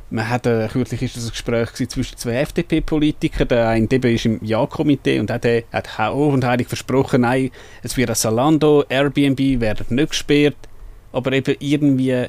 man 0.09 0.29
hat, 0.29 0.45
äh, 0.45 0.67
kürzlich 0.71 1.01
ist 1.01 1.17
das 1.17 1.25
ein 1.25 1.31
Gespräch 1.31 1.73
zwischen 1.89 2.17
zwei 2.17 2.33
FDP-Politikern, 2.35 3.47
der 3.47 3.69
eine 3.69 3.87
eben 3.89 4.15
ist 4.15 4.25
im 4.25 4.39
Ja-Komitee 4.43 5.19
und 5.19 5.31
hat, 5.31 5.45
hat 5.45 5.99
auch 5.99 6.33
und 6.33 6.45
heilig 6.45 6.67
versprochen, 6.67 7.21
nein, 7.21 7.49
es 7.81 7.97
wird 7.97 8.09
ein 8.09 8.15
Salando, 8.15 8.83
Airbnb 8.87 9.59
werden 9.59 9.87
nicht 9.89 10.09
gesperrt, 10.09 10.57
aber 11.11 11.31
eben 11.33 11.55
irgendwie, 11.59 12.27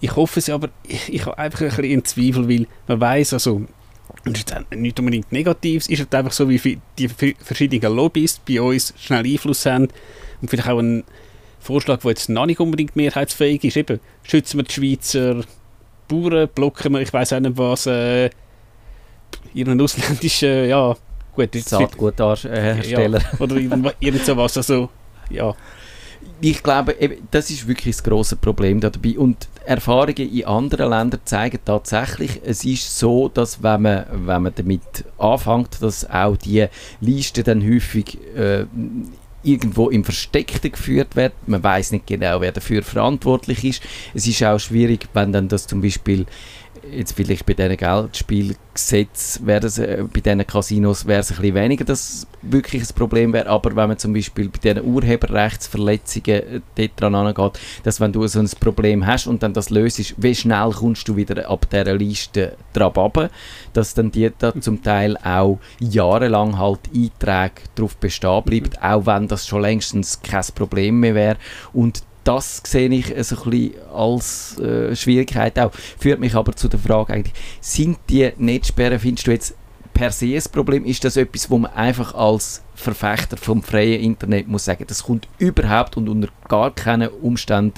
ich 0.00 0.16
hoffe 0.16 0.40
es, 0.40 0.50
aber 0.50 0.70
ich, 0.82 1.12
ich 1.12 1.26
habe 1.26 1.38
einfach 1.38 1.60
ein 1.60 1.68
bisschen 1.68 1.84
in 1.84 2.04
Zweifel, 2.04 2.48
weil 2.48 2.66
man 2.88 3.00
weiß 3.00 3.34
also, 3.34 3.62
und 4.24 4.36
ist 4.36 4.54
nicht 4.74 4.98
unbedingt 4.98 5.30
negativ, 5.30 5.82
es 5.82 5.88
ist 5.88 6.00
halt 6.00 6.14
einfach 6.16 6.32
so, 6.32 6.48
wie 6.48 6.80
die 6.98 7.08
verschiedenen 7.08 7.94
Lobbys 7.94 8.40
bei 8.40 8.60
uns 8.60 8.94
schnell 8.98 9.24
Einfluss 9.24 9.64
haben 9.64 9.88
und 10.40 10.50
vielleicht 10.50 10.68
auch 10.68 10.80
ein 10.80 11.04
Vorschlag, 11.62 12.00
der 12.00 12.10
jetzt 12.10 12.28
noch 12.28 12.46
nicht 12.46 12.60
unbedingt 12.60 12.96
mehrheitsfähig 12.96 13.64
ist, 13.64 13.76
eben, 13.76 14.00
schützen 14.24 14.58
wir 14.58 14.64
die 14.64 14.72
Schweizer 14.72 15.42
Bauern, 16.08 16.48
blocken 16.54 16.92
wir, 16.92 17.00
ich 17.00 17.12
weiß 17.12 17.32
auch 17.32 17.40
nicht 17.40 17.56
was, 17.56 17.86
äh, 17.86 18.30
ihren 19.54 19.80
ausländischen, 19.80 20.68
ja, 20.68 20.94
gut. 21.34 21.54
Saatguthersteller. 21.54 23.20
Ja, 23.20 23.40
oder 23.40 23.56
irgend, 23.56 23.94
irgend 24.00 24.24
sowas, 24.24 24.56
also, 24.56 24.90
ja. 25.30 25.54
Ich 26.40 26.62
glaube, 26.62 26.96
das 27.30 27.50
ist 27.50 27.68
wirklich 27.68 27.96
das 27.96 28.04
große 28.04 28.36
Problem 28.36 28.80
dabei. 28.80 29.16
Und 29.16 29.48
Erfahrungen 29.64 30.28
in 30.28 30.44
anderen 30.44 30.90
Ländern 30.90 31.20
zeigen 31.24 31.58
tatsächlich, 31.64 32.40
es 32.44 32.64
ist 32.64 32.98
so, 32.98 33.28
dass 33.28 33.62
wenn 33.62 33.82
man, 33.82 34.06
wenn 34.12 34.42
man 34.42 34.52
damit 34.54 35.04
anfängt, 35.18 35.80
dass 35.80 36.08
auch 36.08 36.36
die 36.36 36.66
Liste 37.00 37.44
dann 37.44 37.62
häufig 37.62 38.18
äh, 38.36 38.66
irgendwo 39.42 39.88
im 39.90 40.04
Versteckten 40.04 40.72
geführt 40.72 41.16
wird. 41.16 41.32
Man 41.46 41.62
weiß 41.62 41.92
nicht 41.92 42.06
genau, 42.06 42.40
wer 42.40 42.52
dafür 42.52 42.82
verantwortlich 42.82 43.64
ist. 43.64 43.82
Es 44.14 44.26
ist 44.26 44.42
auch 44.42 44.58
schwierig, 44.58 45.08
wenn 45.14 45.32
dann 45.32 45.48
das 45.48 45.66
zum 45.66 45.80
Beispiel 45.80 46.26
jetzt 46.90 47.12
vielleicht 47.12 47.46
bei 47.46 47.54
diesen 47.54 47.76
Geldspielgesetzen 47.76 49.46
wäre 49.46 49.66
äh, 49.66 50.04
bei 50.04 50.20
diesen 50.20 50.46
Casinos 50.46 51.06
wäre 51.06 51.20
es 51.20 51.30
ein 51.30 51.36
bisschen 51.36 51.54
weniger, 51.54 51.84
dass 51.84 52.26
wirklich 52.42 52.82
ein 52.82 52.94
Problem 52.94 53.32
wäre, 53.32 53.48
aber 53.48 53.76
wenn 53.76 53.88
man 53.88 53.98
zum 53.98 54.12
Beispiel 54.12 54.48
bei 54.48 54.58
diesen 54.58 54.84
Urheberrechtsverletzungen 54.84 56.42
äh, 56.42 56.60
dort 56.76 57.00
dran 57.00 57.14
angeht, 57.14 57.58
dass 57.84 58.00
wenn 58.00 58.12
du 58.12 58.26
so 58.26 58.40
ein 58.40 58.50
Problem 58.60 59.06
hast 59.06 59.26
und 59.26 59.42
dann 59.42 59.52
das 59.52 59.70
löst, 59.70 60.14
wie 60.16 60.34
schnell 60.34 60.70
kommst 60.70 61.08
du 61.08 61.16
wieder 61.16 61.48
ab 61.48 61.66
dieser 61.70 61.94
Liste 61.94 62.56
dran 62.72 62.92
runter, 62.92 63.30
dass 63.72 63.94
dann 63.94 64.10
die 64.10 64.30
da 64.36 64.52
zum 64.60 64.82
Teil 64.82 65.16
auch 65.18 65.58
jahrelang 65.78 66.58
halt 66.58 66.80
Einträge 66.94 67.62
darauf 67.74 67.96
bestehen 67.96 68.42
bleiben, 68.42 68.70
mhm. 68.70 68.82
auch 68.82 69.06
wenn 69.06 69.28
das 69.28 69.46
schon 69.46 69.62
längstens 69.62 70.20
kein 70.22 70.44
Problem 70.54 71.00
mehr 71.00 71.14
wäre 71.14 71.36
und 71.72 72.02
das 72.24 72.62
sehe 72.64 72.88
ich 72.88 73.10
ein 73.10 73.16
bisschen 73.16 73.72
als 73.92 74.58
äh, 74.58 74.94
Schwierigkeit 74.94 75.58
auch. 75.58 75.72
Führt 75.98 76.20
mich 76.20 76.34
aber 76.34 76.54
zu 76.54 76.68
der 76.68 76.78
Frage 76.78 77.12
eigentlich, 77.12 77.34
sind 77.60 77.98
die 78.08 78.30
Netzsperren, 78.38 78.98
findest 78.98 79.26
du 79.26 79.30
jetzt 79.32 79.54
per 79.92 80.10
se 80.10 80.34
ein 80.34 80.42
Problem? 80.52 80.84
Ist 80.84 81.04
das 81.04 81.16
etwas, 81.16 81.50
wo 81.50 81.58
man 81.58 81.72
einfach 81.72 82.14
als 82.14 82.62
Verfechter 82.74 83.36
vom 83.36 83.62
freien 83.62 84.00
Internet 84.00 84.48
muss 84.48 84.64
sagen, 84.64 84.84
das 84.86 85.04
kommt 85.04 85.28
überhaupt 85.38 85.96
und 85.96 86.08
unter 86.08 86.28
gar 86.48 86.74
keinen 86.74 87.08
Umständen 87.08 87.74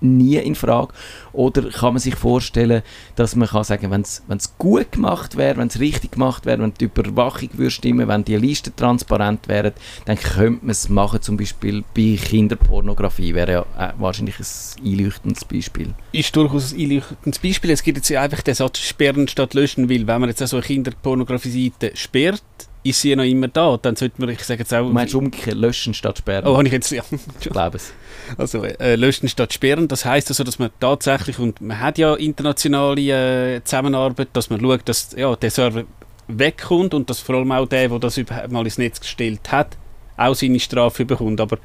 nie 0.00 0.36
in 0.36 0.54
Frage. 0.54 0.92
Oder 1.32 1.70
kann 1.70 1.94
man 1.94 2.00
sich 2.00 2.14
vorstellen, 2.14 2.82
dass 3.16 3.36
man 3.36 3.48
kann 3.48 3.64
sagen, 3.64 3.90
wenn 3.90 4.02
es 4.02 4.58
gut 4.58 4.92
gemacht 4.92 5.36
wäre, 5.36 5.56
wenn 5.56 5.68
es 5.68 5.80
richtig 5.80 6.12
gemacht 6.12 6.46
wäre, 6.46 6.62
wenn 6.62 6.74
die 6.74 6.86
Überwachung 6.86 7.50
würde 7.54 7.70
stimmen, 7.70 8.08
wenn 8.08 8.24
die 8.24 8.36
Listen 8.36 8.74
transparent 8.74 9.48
wären, 9.48 9.72
dann 10.04 10.18
könnte 10.18 10.64
man 10.64 10.70
es 10.70 10.88
machen, 10.88 11.22
zum 11.22 11.36
Beispiel 11.36 11.84
bei 11.94 12.18
Kinderpornografie, 12.20 13.34
wäre 13.34 13.52
ja 13.52 13.60
äh, 13.78 13.92
wahrscheinlich 13.98 14.36
ein 14.38 14.86
einleuchtendes 14.86 15.44
Beispiel. 15.44 15.94
Ist 16.12 16.34
durchaus 16.34 16.72
ein 16.72 16.80
einleuchtendes 16.80 17.38
Beispiel. 17.38 17.70
Es 17.70 17.82
gibt 17.82 17.98
jetzt 17.98 18.12
einfach 18.12 18.42
den 18.42 18.54
Satz 18.54 18.78
sperren 18.78 19.28
statt 19.28 19.54
löschen, 19.54 19.88
weil 19.88 20.06
wenn 20.06 20.20
man 20.20 20.28
jetzt 20.30 20.46
so 20.46 20.56
eine 20.56 20.64
Kinderpornografie-Seite 20.64 21.92
sperrt, 21.94 22.42
ist 22.82 23.00
sie 23.00 23.14
noch 23.14 23.24
immer 23.24 23.48
da. 23.48 23.76
Dann 23.76 23.96
sollte 23.96 24.20
man, 24.20 24.30
ich 24.30 24.42
sage 24.42 24.60
jetzt 24.60 24.72
auch... 24.72 24.86
Du 24.86 24.92
meinst 24.92 25.14
umgekehrt, 25.14 25.56
löschen 25.56 25.94
statt 25.94 26.18
sperren? 26.18 26.46
Oh, 26.46 26.56
habe 26.56 26.66
ich 26.66 26.72
jetzt... 26.72 26.90
Ja. 26.90 27.02
ich 27.40 27.50
glaube 27.50 27.76
es. 27.76 27.92
Also 28.36 28.64
äh, 28.64 28.96
löschen 28.96 29.28
statt 29.28 29.52
sperren, 29.52 29.88
das 29.88 30.04
heißt 30.04 30.28
also, 30.28 30.44
dass 30.44 30.58
man 30.58 30.70
tatsächlich, 30.80 31.38
und 31.38 31.60
man 31.60 31.80
hat 31.80 31.98
ja 31.98 32.14
internationale 32.14 33.56
äh, 33.56 33.64
Zusammenarbeit, 33.64 34.28
dass 34.34 34.50
man 34.50 34.60
schaut, 34.60 34.86
dass 34.86 35.14
ja, 35.16 35.34
der 35.34 35.50
Server 35.50 35.84
wegkommt 36.28 36.92
und 36.92 37.08
dass 37.08 37.20
vor 37.20 37.36
allem 37.36 37.50
auch 37.52 37.66
der, 37.66 37.88
der 37.88 37.98
das 37.98 38.20
mal 38.50 38.64
ins 38.64 38.76
Netz 38.76 39.00
gestellt 39.00 39.50
hat, 39.50 39.76
auch 40.16 40.34
seine 40.34 40.60
Strafe 40.60 41.06
bekommt. 41.06 41.40
Aber 41.40 41.58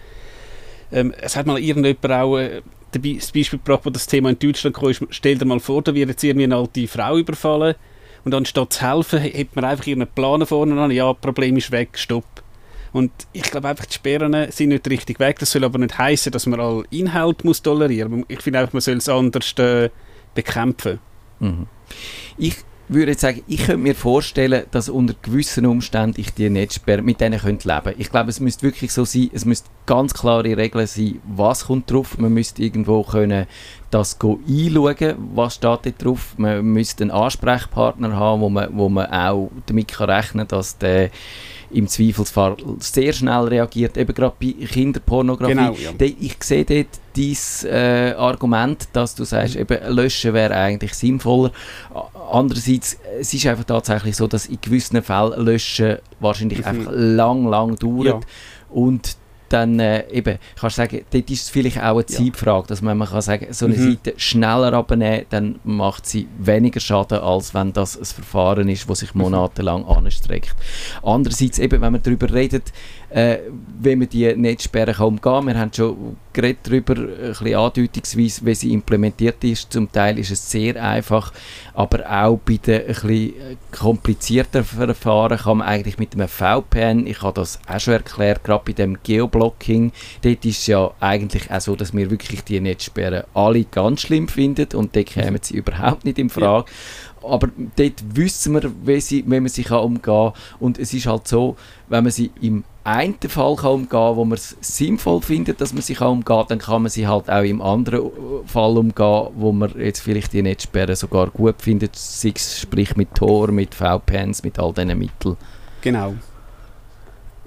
ähm, 0.92 1.14
es 1.20 1.36
hat 1.36 1.46
mal 1.46 1.60
irgendjemand 1.60 2.12
auch 2.12 2.38
äh, 2.38 2.62
das 2.92 3.32
Beispiel 3.32 3.60
gebracht, 3.60 3.82
wo 3.84 3.90
das 3.90 4.08
Thema 4.08 4.30
in 4.30 4.40
Deutschland 4.40 4.76
kam, 4.76 4.94
stell 5.10 5.38
dir 5.38 5.46
mal 5.46 5.60
vor, 5.60 5.82
da 5.82 5.94
wird 5.94 6.10
jetzt 6.10 6.24
irgendwie 6.24 6.46
eine 6.46 6.56
alte 6.56 6.88
Frau 6.88 7.18
überfallen 7.18 7.76
und 8.26 8.34
anstatt 8.34 8.74
zu 8.74 8.82
helfen, 8.82 9.22
hat 9.24 9.56
man 9.56 9.66
einfach 9.66 9.86
ihren 9.88 10.08
Plan 10.08 10.46
vorne 10.46 10.80
an, 10.82 10.92
ja, 10.92 11.12
Problem 11.14 11.58
ist 11.58 11.72
weg, 11.72 11.90
stopp. 11.98 12.26
Und 12.94 13.12
ich 13.34 13.44
glaube 13.44 13.68
einfach, 13.68 13.86
die 13.86 13.96
Sperren 13.96 14.52
sind 14.52 14.70
nicht 14.70 14.88
richtig 14.88 15.20
weg. 15.20 15.40
Das 15.40 15.52
soll 15.52 15.64
aber 15.64 15.80
nicht 15.80 15.98
heißen, 15.98 16.32
dass 16.32 16.46
man 16.46 16.60
all 16.60 16.84
Inhalt 16.92 17.44
muss 17.44 17.62
tolerieren 17.62 18.12
muss. 18.12 18.26
Ich 18.28 18.42
finde 18.42 18.60
einfach, 18.60 18.74
man 18.74 18.82
soll 18.82 18.98
es 18.98 19.10
anders 19.10 19.54
äh, 19.58 19.90
bekämpfen. 20.36 21.00
Mhm. 21.40 21.66
Ich 22.38 22.58
würde 22.90 23.12
jetzt 23.12 23.22
sagen, 23.22 23.42
ich 23.48 23.66
könnte 23.66 23.78
mir 23.78 23.96
vorstellen, 23.96 24.66
dass 24.70 24.90
unter 24.90 25.16
gewissen 25.22 25.66
Umständen 25.66 26.20
ich 26.20 26.34
die 26.34 26.50
Netzsperre 26.50 27.02
mit 27.02 27.20
denen 27.20 27.40
könnte 27.40 27.68
leben. 27.68 27.96
Ich 27.98 28.12
glaube, 28.12 28.30
es 28.30 28.40
müsste 28.40 28.64
wirklich 28.64 28.92
so 28.92 29.06
sein, 29.06 29.30
es 29.34 29.46
müsste 29.46 29.70
ganz 29.88 30.14
klare 30.14 30.56
Regeln 30.56 30.86
sein, 30.86 31.20
was 31.24 31.66
kommt 31.66 31.90
drauf. 31.90 32.18
Man 32.20 32.34
müsste 32.34 32.62
irgendwo 32.62 33.04
können 33.04 33.48
das 33.94 34.18
einschauen, 34.20 35.16
was 35.36 35.56
steht 35.56 35.80
da 35.84 35.90
drauf. 35.98 36.34
Man 36.38 36.66
müsste 36.66 37.04
einen 37.04 37.12
Ansprechpartner 37.12 38.16
haben, 38.16 38.42
wo 38.42 38.50
man, 38.50 38.70
wo 38.78 38.90
man 38.90 39.08
auch 39.08 39.52
damit 39.66 39.90
kann 39.90 40.10
rechnen 40.10 40.48
kann, 40.48 40.60
dass 40.60 40.78
der 40.78 41.10
im 41.74 41.88
Zweifelsfall 41.88 42.58
sehr 42.80 43.14
schnell 43.14 43.46
reagiert, 43.46 43.98
eben 43.98 44.14
gerade 44.14 44.36
bei 44.40 44.54
Kinderpornografie. 44.66 45.54
Genau, 45.54 45.74
ja. 45.74 45.92
Ich 46.00 46.38
sehe 46.44 46.66
dort 46.66 46.88
dein 47.16 47.72
äh, 47.72 48.14
Argument, 48.14 48.88
dass 48.94 49.16
du 49.16 49.24
sagst, 49.24 49.56
eben 49.56 49.80
löschen 49.94 50.34
wäre 50.34 50.56
eigentlich 50.56 50.94
sinnvoller. 50.94 51.52
Andererseits, 52.32 53.00
es 53.20 53.34
ist 53.34 53.48
einfach 53.48 53.64
tatsächlich 53.64 54.16
so, 54.16 54.28
dass 54.28 54.46
in 54.46 54.60
gewissen 54.62 55.02
Fällen 55.02 55.44
löschen 55.44 55.98
wahrscheinlich 56.20 56.60
mhm. 56.60 56.66
einfach 56.66 56.92
lang, 56.94 57.48
lang 57.48 57.76
dauert 57.76 58.06
ja. 58.06 58.20
und 58.70 59.18
dann 59.54 59.80
äh, 59.80 60.10
eben, 60.10 60.40
kannst 60.60 60.78
sagen, 60.78 61.02
dort 61.12 61.30
ist 61.30 61.44
es 61.44 61.50
vielleicht 61.50 61.78
auch 61.78 61.96
eine 61.96 62.06
Zeitfrage, 62.08 62.68
dass 62.68 62.82
man, 62.82 62.98
man 62.98 63.08
kann 63.08 63.22
sagen, 63.22 63.48
so 63.52 63.68
eine 63.68 63.76
mhm. 63.76 63.92
Seite 63.92 64.14
schneller 64.18 64.74
abnehmen, 64.74 65.26
dann 65.30 65.60
macht 65.64 66.08
sie 66.08 66.28
weniger 66.40 66.80
Schaden, 66.80 67.20
als 67.20 67.54
wenn 67.54 67.72
das 67.72 67.98
ein 67.98 68.06
Verfahren 68.06 68.68
ist, 68.68 68.90
das 68.90 69.00
sich 69.00 69.14
mhm. 69.14 69.22
monatelang 69.22 69.86
anstreckt. 69.86 70.56
Andererseits 71.04 71.60
eben, 71.60 71.82
wenn 71.82 71.92
man 71.92 72.02
darüber 72.02 72.34
redet, 72.34 72.74
äh, 73.14 73.40
wie 73.80 73.96
man 73.96 74.10
die 74.10 74.36
Netzsperren 74.36 74.96
umgehen 74.96 75.22
kann, 75.22 75.46
wir 75.46 75.60
haben 75.60 75.72
schon 75.72 76.18
geredet 76.34 76.62
darüber, 76.64 76.96
ein 76.96 77.30
bisschen 77.30 77.56
andeutungsweise, 77.56 78.46
wie 78.46 78.56
sie 78.56 78.74
implementiert 78.74 79.44
ist. 79.44 79.72
Zum 79.72 79.92
Teil 79.92 80.18
ist 80.18 80.32
es 80.32 80.50
sehr 80.50 80.84
einfach, 80.84 81.32
aber 81.76 82.10
auch 82.10 82.40
bei 82.40 82.58
den 82.58 82.82
ein 82.82 82.88
bisschen 82.88 83.34
komplizierteren 83.72 84.66
Verfahren 84.66 85.38
kann 85.38 85.60
man 85.60 85.68
eigentlich 85.68 86.00
mit 86.00 86.16
einem 86.16 86.28
VPN, 86.28 87.06
ich 87.06 87.22
habe 87.22 87.40
das 87.40 87.60
auch 87.68 87.80
schon 87.80 87.94
erklärt, 87.94 88.44
gerade 88.44 88.64
bei 88.66 88.74
dem 88.74 88.98
Geoblocking, 89.04 89.92
dort 90.24 90.44
ist 90.44 90.60
es 90.60 90.68
ja 90.68 90.92
eigentlich 91.00 91.52
auch 91.52 91.62
so, 91.62 91.76
dass 91.76 91.94
wir 91.94 92.10
wirklich 92.10 92.44
die 92.44 92.60
Netzsperren 92.60 93.26
alle 93.36 93.66
ganz 93.66 94.02
schlimm 94.02 94.28
finden 94.28 94.70
und 94.74 94.96
dort 94.96 95.06
kämen 95.06 95.40
sie 95.42 95.58
überhaupt 95.58 96.04
nicht 96.04 96.18
in 96.18 96.32
Frage. 96.32 96.66
Ja 96.68 97.14
aber 97.24 97.50
dort 97.78 98.04
wissen 98.16 98.54
wir, 98.54 98.72
wie, 98.84 99.00
sie, 99.00 99.24
wie 99.26 99.40
man 99.40 99.48
sie 99.48 99.66
umgehen 99.66 100.02
kann. 100.02 100.34
Und 100.60 100.78
es 100.78 100.94
ist 100.94 101.06
halt 101.06 101.28
so, 101.28 101.56
wenn 101.88 102.04
man 102.04 102.12
sie 102.12 102.32
im 102.42 102.64
einen 102.84 103.16
Fall 103.28 103.56
kann 103.56 103.72
umgehen 103.72 103.90
kann, 103.90 104.16
wo 104.16 104.26
man 104.26 104.38
es 104.38 104.58
sinnvoll 104.60 105.22
findet, 105.22 105.62
dass 105.62 105.74
man 105.74 105.82
sie 105.82 105.98
umgehen 105.98 106.26
kann, 106.26 106.46
dann 106.50 106.60
kann 106.60 106.82
man 106.82 106.92
sie 106.92 107.08
halt 107.08 107.30
auch 107.30 107.44
im 107.44 107.62
anderen 107.62 108.12
Fall 108.46 108.78
umgehen, 108.78 109.28
wo 109.36 109.52
man 109.52 109.74
jetzt 109.80 110.02
vielleicht 110.02 110.34
die 110.34 110.42
Netzsperre 110.42 110.96
sogar 110.96 111.30
gut 111.30 111.62
findet, 111.62 111.96
sei 111.96 112.34
es 112.36 112.60
sprich 112.60 112.96
mit 112.96 113.16
Tor, 113.16 113.52
mit 113.52 113.74
VPNs, 113.74 114.44
mit 114.44 114.60
all 114.60 114.74
diesen 114.74 114.98
Mitteln. 114.98 115.38
Genau. 115.82 116.16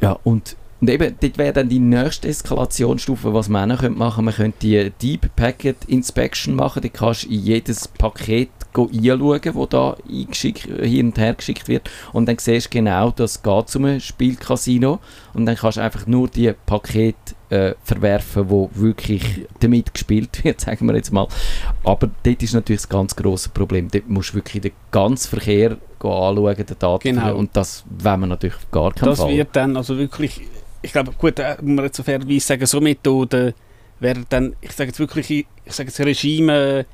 Ja, 0.01 0.19
und 0.25 0.57
und 0.81 0.91
eben, 0.91 1.15
dort 1.21 1.39
wäre 1.39 1.53
dann 1.55 1.69
die 1.71 1.79
nächste 1.79 2.29
Eskalationsstufe, 2.29 3.33
was 3.33 3.49
man 3.49 3.73
auch 3.73 3.83
machen 3.89 3.97
könnte. 3.99 4.23
Man 4.23 4.35
könnte 4.35 4.59
die 4.61 4.93
Deep 5.01 5.35
Packet 5.35 5.85
Inspection 5.87 6.55
machen. 6.55 6.83
Da 6.83 6.89
kannst 6.89 7.25
du 7.25 7.29
in 7.29 7.41
jedes 7.41 7.89
Paket 7.89 8.51
einschauen, 8.77 9.41
das 9.43 9.69
da 9.71 9.97
hin 10.07 11.07
und 11.07 11.19
her 11.19 11.35
geschickt 11.35 11.69
wird. 11.69 11.89
Und 12.13 12.29
dann 12.29 12.37
siehst 12.39 12.67
du 12.67 12.71
genau, 12.71 13.11
das 13.11 13.43
geht 13.43 13.69
zu 13.71 13.79
einem 13.79 14.01
Spielcasino. 14.01 14.99
Und 15.33 15.47
dann 15.47 15.57
kannst 15.57 15.79
du 15.79 15.83
einfach 15.83 16.07
nur 16.07 16.29
die 16.29 16.53
Pakete 16.67 17.17
äh, 17.49 17.75
verwerfen, 17.83 18.51
wo 18.51 18.69
wirklich 18.75 19.47
damit 19.61 19.95
gespielt 19.95 20.41
wird, 20.45 20.61
sagen 20.61 20.87
wir 20.87 20.95
jetzt 20.95 21.11
mal. 21.11 21.27
Aber 21.85 22.11
dort 22.23 22.43
ist 22.43 22.53
natürlich 22.53 22.83
das 22.83 22.89
ganz 22.91 23.17
große 23.17 23.49
Problem. 23.49 23.89
Dort 23.91 24.11
musst 24.11 24.31
du 24.31 24.35
wirklich 24.35 24.61
den 24.61 24.73
ganzen 24.91 25.31
Verkehr 25.31 25.79
anschauen, 26.01 26.55
den 26.55 26.79
Daten. 26.79 27.03
Genau. 27.03 27.35
Und 27.35 27.57
das 27.57 27.85
wollen 27.89 28.21
wir 28.21 28.27
natürlich 28.27 28.71
gar 28.71 28.93
keinen 28.93 29.09
das 29.09 29.21
Fall. 29.21 29.29
Das 29.29 29.37
wird 29.39 29.57
dann 29.57 29.77
also 29.79 29.97
wirklich 29.97 30.43
ich 30.87 30.93
glaube, 30.93 31.13
gut, 31.13 31.39
äh, 31.41 31.57
muss 31.61 31.77
man 31.77 31.85
jetzt 31.85 31.97
so 31.97 32.03
fairerweise 32.03 32.47
sagen, 32.47 32.65
so 32.65 32.81
Methoden 32.81 33.53
werden 33.99 34.25
dann, 34.29 34.55
ich 34.61 34.73
sage 34.73 34.89
jetzt 34.89 35.01
wirklich, 35.01 35.31
ich 35.31 35.47
sage 35.67 35.89
jetzt 35.89 36.01
Regime 36.01 36.87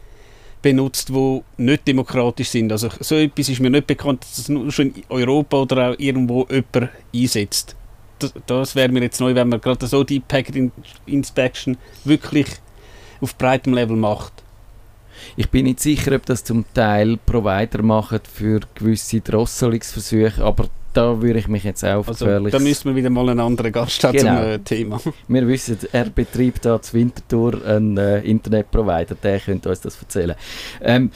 benutzt, 0.63 1.11
die 1.11 1.43
nicht 1.59 1.87
demokratisch 1.87 2.49
sind. 2.49 2.73
Also 2.73 2.89
so 3.01 3.17
etwas 3.17 3.49
ist 3.49 3.61
mir 3.61 3.69
nicht 3.69 3.87
bekannt, 3.87 4.23
dass 4.23 4.39
es 4.39 4.49
nur 4.49 4.71
schon 4.73 4.93
in 4.93 5.03
Europa 5.11 5.59
oder 5.59 5.91
auch 5.91 5.95
irgendwo 5.99 6.47
jemand 6.51 6.91
einsetzt. 7.15 7.77
Das, 8.19 8.33
das 8.47 8.75
wäre 8.75 8.91
mir 8.91 9.03
jetzt 9.03 9.21
neu, 9.21 9.35
wenn 9.35 9.49
man 9.49 9.61
gerade 9.61 9.87
so 9.87 10.05
die 10.05 10.21
Packet 10.21 10.73
Inspection 11.07 11.77
wirklich 12.05 12.47
auf 13.21 13.37
breitem 13.37 13.75
Level 13.75 13.97
macht. 13.97 14.33
Ich 15.37 15.51
bin 15.51 15.65
nicht 15.65 15.81
sicher, 15.81 16.15
ob 16.17 16.25
das 16.25 16.45
zum 16.45 16.65
Teil 16.73 17.19
Provider 17.19 17.83
machen 17.83 18.21
für 18.33 18.61
gewisse 18.75 19.21
Drosselungsversuche, 19.21 20.43
aber 20.43 20.69
da 20.93 21.21
würde 21.21 21.39
ich 21.39 21.49
mich 21.49 21.65
jetzt 21.65 21.85
auch 21.85 22.07
also, 22.07 22.27
Da 22.27 22.59
müssen 22.59 22.89
wir 22.89 22.97
wieder 22.97 23.11
mal 23.11 23.29
einen 23.29 23.41
anderen 23.41 23.73
Gast 23.73 24.03
haben 24.05 24.17
genau. 24.17 24.37
zum 24.37 24.45
äh, 24.45 24.59
Thema. 24.59 25.01
Wir 25.29 25.47
wissen, 25.49 25.79
er 25.93 26.11
betreibt 26.11 26.65
da 26.65 26.81
zu 26.81 26.95
Winterthur 26.95 27.65
einen 27.65 27.97
äh, 27.97 28.21
Internetprovider, 28.21 29.15
der 29.15 29.41
könnte 29.41 29.69
uns 29.69 29.81
das 29.81 30.01
erzählen. 30.01 30.37
Ähm, 30.81 31.11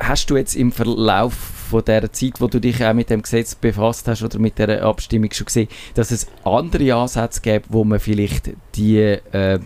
hast 0.00 0.28
du 0.30 0.36
jetzt 0.36 0.54
im 0.56 0.72
Verlauf 0.72 1.34
von 1.34 1.84
der 1.84 2.12
Zeit, 2.12 2.40
wo 2.40 2.46
du 2.46 2.60
dich 2.60 2.84
auch 2.84 2.94
mit 2.94 3.10
dem 3.10 3.22
Gesetz 3.22 3.54
befasst 3.54 4.06
hast 4.08 4.22
oder 4.22 4.38
mit 4.38 4.58
der 4.58 4.84
Abstimmung 4.84 5.32
schon 5.32 5.46
gesehen, 5.46 5.68
dass 5.94 6.10
es 6.10 6.26
andere 6.44 6.94
Ansätze 6.94 7.40
gibt, 7.40 7.66
wo 7.70 7.84
man 7.84 7.98
vielleicht 7.98 8.50
die 8.74 8.98
äh, 8.98 9.58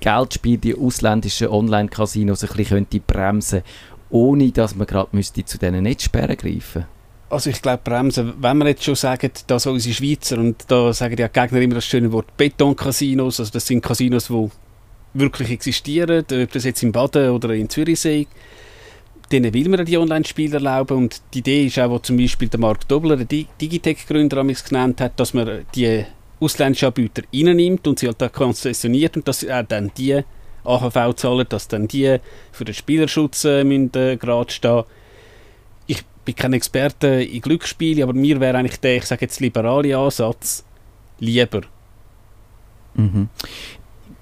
Geldspiele, 0.00 0.58
die 0.58 0.74
ausländischen 0.74 1.48
Online-Casinos 1.48 2.42
ein 2.44 2.48
bisschen 2.48 2.66
könnte 2.66 3.00
bremsen 3.00 3.62
ohne 4.10 4.52
dass 4.52 4.76
man 4.76 4.86
gerade 4.86 5.10
zu 5.20 5.58
diesen 5.58 5.82
Netzsperren 5.82 6.36
greifen 6.36 6.54
müsste? 6.54 6.86
Also 7.30 7.50
ich 7.50 7.60
glaube, 7.60 7.80
bremsen, 7.82 8.34
wenn 8.38 8.58
wir 8.58 8.68
jetzt 8.68 8.84
schon 8.84 8.94
sagen, 8.94 9.30
dass 9.46 9.66
unsere 9.66 9.94
Schweizer, 9.94 10.38
und 10.38 10.64
da 10.68 10.92
sagen 10.92 11.16
ja 11.18 11.28
Gegner 11.28 11.60
immer 11.60 11.76
das 11.76 11.86
schöne 11.86 12.12
Wort 12.12 12.36
Betoncasinos, 12.36 13.40
also 13.40 13.52
das 13.52 13.66
sind 13.66 13.82
Casinos, 13.82 14.28
die 14.28 14.50
wirklich 15.14 15.50
existieren, 15.50 16.24
ob 16.30 16.52
das 16.52 16.64
jetzt 16.64 16.82
in 16.82 16.92
Baden 16.92 17.30
oder 17.30 17.50
in 17.50 17.68
Zürich 17.68 18.00
sind, 18.00 18.28
denen 19.32 19.54
will 19.54 19.68
man 19.68 19.84
die 19.84 19.96
Online-Spiele 19.96 20.56
erlauben 20.56 20.98
und 20.98 21.22
die 21.32 21.38
Idee 21.38 21.66
ist 21.66 21.78
auch, 21.78 21.90
wo 21.90 21.98
zum 21.98 22.16
Beispiel 22.16 22.48
der 22.48 22.60
Mark 22.60 22.86
Dobler, 22.88 23.16
der 23.16 23.46
Digitec-Gründer, 23.60 24.44
genannt 24.44 25.00
hat, 25.00 25.18
dass 25.18 25.34
man 25.34 25.64
die 25.74 26.04
ausländischen 26.40 26.86
Anbieter 26.86 27.22
reinnimmt 27.32 27.86
und 27.86 27.98
sie 27.98 28.06
halt 28.06 28.22
auch 28.22 28.32
konzessioniert 28.32 29.16
und 29.16 29.26
dass 29.26 29.48
auch 29.48 29.64
dann 29.66 29.90
die 29.96 30.20
AHV 30.64 31.14
zahlen, 31.16 31.46
dass 31.48 31.68
dann 31.68 31.88
die 31.88 32.18
für 32.52 32.64
den 32.64 32.74
Spielerschutz 32.74 33.44
äh, 33.44 33.64
müssen, 33.64 33.90
äh, 33.94 34.16
gerade 34.16 34.52
stehen 34.52 34.84
bin 36.24 36.34
kein 36.34 36.52
Experte 36.52 37.06
in 37.22 37.40
Glücksspielen, 37.40 38.02
aber 38.02 38.12
mir 38.12 38.40
wäre 38.40 38.58
eigentlich 38.58 38.80
der, 38.80 38.96
ich 38.96 39.04
sage 39.04 39.22
jetzt, 39.22 39.40
liberale 39.40 39.96
Ansatz 39.96 40.64
lieber. 41.18 41.62
Mhm. 42.94 43.28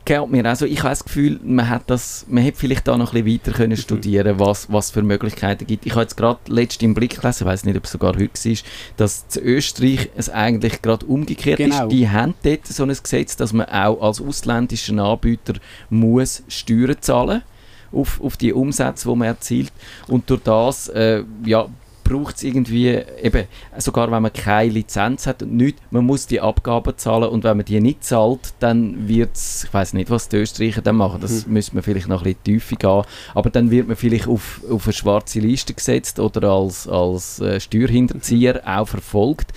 Geht 0.05 0.31
mir 0.31 0.45
also 0.47 0.67
ich 0.67 0.81
habe 0.81 0.89
das 0.89 1.05
Gefühl, 1.05 1.39
man 1.45 1.69
hat 1.69 1.85
das, 1.87 2.27
man 2.29 2.43
hätte 2.43 2.59
vielleicht 2.59 2.89
da 2.89 2.99
noch 2.99 3.15
ein 3.15 3.23
bisschen 3.23 3.41
weiter 3.41 3.57
können 3.57 3.73
mhm. 3.73 3.77
studieren, 3.77 4.39
was 4.41 4.73
was 4.73 4.91
für 4.91 5.03
Möglichkeiten 5.03 5.65
gibt. 5.65 5.87
Ich 5.87 5.93
habe 5.93 6.03
jetzt 6.03 6.17
gerade 6.17 6.41
letztens 6.49 6.83
im 6.83 6.95
Blick 6.95 7.21
gelesen, 7.21 7.45
ich 7.45 7.47
weiß 7.47 7.65
nicht, 7.65 7.77
ob 7.77 7.85
es 7.85 7.93
sogar 7.93 8.17
heute 8.17 8.33
war, 8.33 8.57
dass 8.97 9.25
in 9.37 9.43
Österreich 9.45 10.11
es 10.17 10.29
eigentlich 10.29 10.83
gerade 10.83 11.07
umgekehrt 11.07 11.59
genau. 11.59 11.85
ist. 11.85 11.93
Die 11.93 12.09
haben 12.09 12.35
dort 12.43 12.67
so 12.67 12.83
ein 12.83 12.89
Gesetz, 12.89 13.37
dass 13.37 13.53
man 13.53 13.67
auch 13.67 14.03
als 14.03 14.21
ausländischer 14.21 14.99
Anbieter 14.99 15.55
muss 15.89 16.43
Steuern 16.49 16.97
zahlen 17.01 17.43
muss 17.43 17.53
auf, 17.93 18.21
auf 18.21 18.37
die 18.37 18.53
Umsätze, 18.53 19.09
die 19.09 19.17
man 19.17 19.29
erzielt. 19.29 19.73
Und 20.09 20.29
durch 20.31 20.43
das 20.43 20.89
äh, 20.89 21.23
ja, 21.45 21.69
braucht 22.13 22.37
es 22.37 22.43
irgendwie, 22.43 23.01
eben, 23.23 23.47
sogar 23.79 24.11
wenn 24.11 24.23
man 24.23 24.33
keine 24.33 24.71
Lizenz 24.71 25.27
hat 25.27 25.43
und 25.43 25.57
nichts, 25.57 25.81
man 25.91 26.05
muss 26.05 26.27
die 26.27 26.41
Abgaben 26.41 26.97
zahlen 26.97 27.29
und 27.29 27.45
wenn 27.45 27.57
man 27.57 27.65
die 27.65 27.81
nicht 27.81 28.05
zahlt, 28.05 28.55
dann 28.61 29.09
wird 29.09 29.35
es, 29.35 29.65
ich 29.65 29.75
weiß 29.75 29.95
nicht, 29.95 30.11
was 30.11 30.29
die 30.29 30.37
Österreicher 30.37 30.83
dann 30.83 30.97
machen, 30.97 31.21
das 31.21 31.47
mhm. 31.47 31.55
müsste 31.55 31.75
man 31.75 31.83
vielleicht 31.83 32.09
noch 32.09 32.21
ein 32.21 32.25
bisschen 32.25 32.45
tiefer 32.45 32.77
gehen, 32.77 33.03
aber 33.35 33.51
dann 33.51 33.71
wird 33.71 33.89
man 33.89 33.97
vielleicht 33.97 34.29
auf, 34.29 34.61
auf 34.71 34.87
eine 34.87 34.93
schwarze 34.93 35.41
Liste 35.41 35.75
gesetzt 35.75 36.19
oder 36.21 36.51
als, 36.51 36.87
als 36.87 37.41
äh, 37.41 37.61
Steuerhinterzieher 37.61 38.63
auch 38.67 38.89
verfolgt 38.89 39.53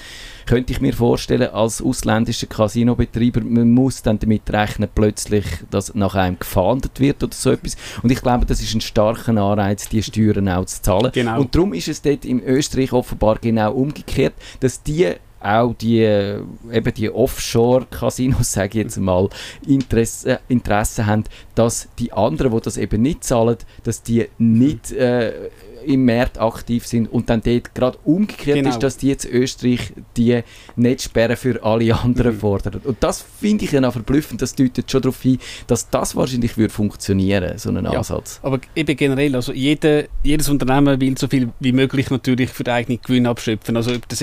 könnte 0.45 0.73
ich 0.73 0.81
mir 0.81 0.93
vorstellen, 0.93 1.49
als 1.51 1.81
ausländischer 1.81 2.47
Casinobetreiber, 2.47 3.41
man 3.41 3.71
muss 3.71 4.01
dann 4.01 4.19
damit 4.19 4.51
rechnen, 4.51 4.89
plötzlich, 4.93 5.45
dass 5.69 5.93
nach 5.95 6.15
einem 6.15 6.39
gefahndet 6.39 6.99
wird 6.99 7.23
oder 7.23 7.33
so 7.33 7.51
etwas. 7.51 7.75
Und 8.03 8.11
ich 8.11 8.21
glaube, 8.21 8.45
das 8.45 8.61
ist 8.61 8.73
ein 8.73 8.81
starker 8.81 9.31
Anreiz, 9.31 9.89
die 9.89 10.03
Steuern 10.03 10.49
auch 10.49 10.65
zu 10.65 10.81
zahlen. 10.81 11.11
Genau. 11.13 11.41
Und 11.41 11.55
darum 11.55 11.73
ist 11.73 11.87
es 11.87 12.01
dort 12.01 12.25
in 12.25 12.41
Österreich 12.41 12.93
offenbar 12.93 13.37
genau 13.39 13.73
umgekehrt, 13.73 14.33
dass 14.59 14.81
die 14.83 15.15
auch 15.39 15.73
die, 15.73 15.99
eben 15.99 16.93
die 16.95 17.09
Offshore-Casinos, 17.09 18.51
sage 18.53 18.79
ich 18.79 18.85
jetzt 18.85 18.97
mal, 18.97 19.29
Interesse, 19.67 20.39
Interesse 20.47 21.05
haben, 21.05 21.23
dass 21.55 21.87
die 21.99 22.11
anderen, 22.13 22.51
die 22.51 22.61
das 22.61 22.77
eben 22.77 23.01
nicht 23.01 23.23
zahlen, 23.23 23.57
dass 23.83 24.01
die 24.03 24.27
nicht 24.37 24.91
äh, 24.91 25.49
im 25.85 26.05
März 26.05 26.37
aktiv 26.37 26.85
sind 26.85 27.07
und 27.07 27.29
dann 27.29 27.41
dort 27.41 27.73
gerade 27.73 27.97
umgekehrt 28.03 28.57
genau. 28.57 28.69
ist, 28.69 28.79
dass 28.79 28.97
die 28.97 29.07
jetzt 29.07 29.25
Österreich 29.25 29.93
die 30.17 30.41
Netzsperren 30.75 31.37
für 31.37 31.63
alle 31.63 31.95
anderen 31.95 32.33
mhm. 32.33 32.39
fordern. 32.39 32.81
Und 32.83 32.97
das 33.01 33.23
finde 33.39 33.65
ich 33.65 33.71
dann 33.71 33.85
auch 33.85 33.93
verblüffend, 33.93 34.41
das 34.41 34.55
deutet 34.55 34.89
schon 34.89 35.01
darauf 35.01 35.21
hin, 35.21 35.39
dass 35.67 35.89
das 35.89 36.15
wahrscheinlich 36.15 36.57
würde 36.57 36.73
funktionieren, 36.73 37.57
so 37.57 37.69
ein 37.69 37.83
ja, 37.83 37.91
Ansatz. 37.91 38.39
Aber 38.41 38.59
eben 38.75 38.95
generell, 38.97 39.35
also 39.35 39.53
jede, 39.53 40.09
jedes 40.23 40.49
Unternehmen 40.49 40.99
will 40.99 41.17
so 41.17 41.27
viel 41.27 41.49
wie 41.59 41.71
möglich 41.71 42.09
natürlich 42.09 42.49
für 42.49 42.63
den 42.63 42.73
eigenen 42.73 43.01
Gewinn 43.01 43.27
abschöpfen. 43.27 43.77
Also 43.77 43.91
das, 44.07 44.21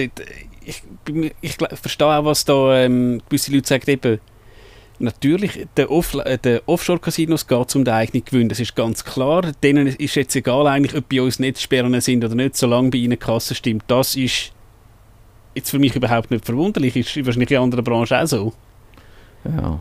ich, 0.64 0.83
ich, 1.40 1.57
ich 1.61 1.79
verstehe 1.79 2.07
auch, 2.07 2.25
was 2.25 2.44
da 2.44 2.85
ähm, 2.85 3.22
gewisse 3.29 3.53
Leute 3.53 3.68
sagen, 3.68 3.90
eben, 3.90 4.20
natürlich, 4.98 5.66
den, 5.77 5.87
Off 5.87 6.14
äh, 6.14 6.38
den 6.38 6.61
Offshore-Casinos 6.66 7.46
geht 7.46 7.77
um 7.77 7.85
den 7.85 7.94
eigenen 7.94 8.25
Gewinn, 8.25 8.48
das 8.48 8.61
ist 8.61 8.75
ganz 8.75 9.05
klar. 9.05 9.53
Denen 9.62 9.87
ist 9.88 10.14
jetzt 10.14 10.35
egal 10.37 10.66
eigentlich, 10.66 10.96
ob 10.96 11.09
bei 11.09 11.20
uns 11.20 11.38
Netzsperren 11.38 12.01
sind 12.01 12.25
oder 12.25 12.35
nicht, 12.35 12.57
solange 12.57 12.90
bei 12.90 12.98
ihnen 12.98 13.11
die 13.11 13.16
Kasse 13.16 13.55
stimmt. 13.55 13.85
Das 13.88 14.16
ist 14.16 14.53
jetzt 15.55 15.70
für 15.70 15.79
mich 15.79 15.94
überhaupt 15.94 16.31
nicht 16.31 16.44
verwunderlich, 16.44 16.96
ist 16.96 17.27
wahrscheinlich 17.27 17.51
in 17.51 17.59
anderen 17.59 17.85
Branchen 17.85 18.16
auch 18.16 18.27
so. 18.27 18.53
Ja. 19.44 19.81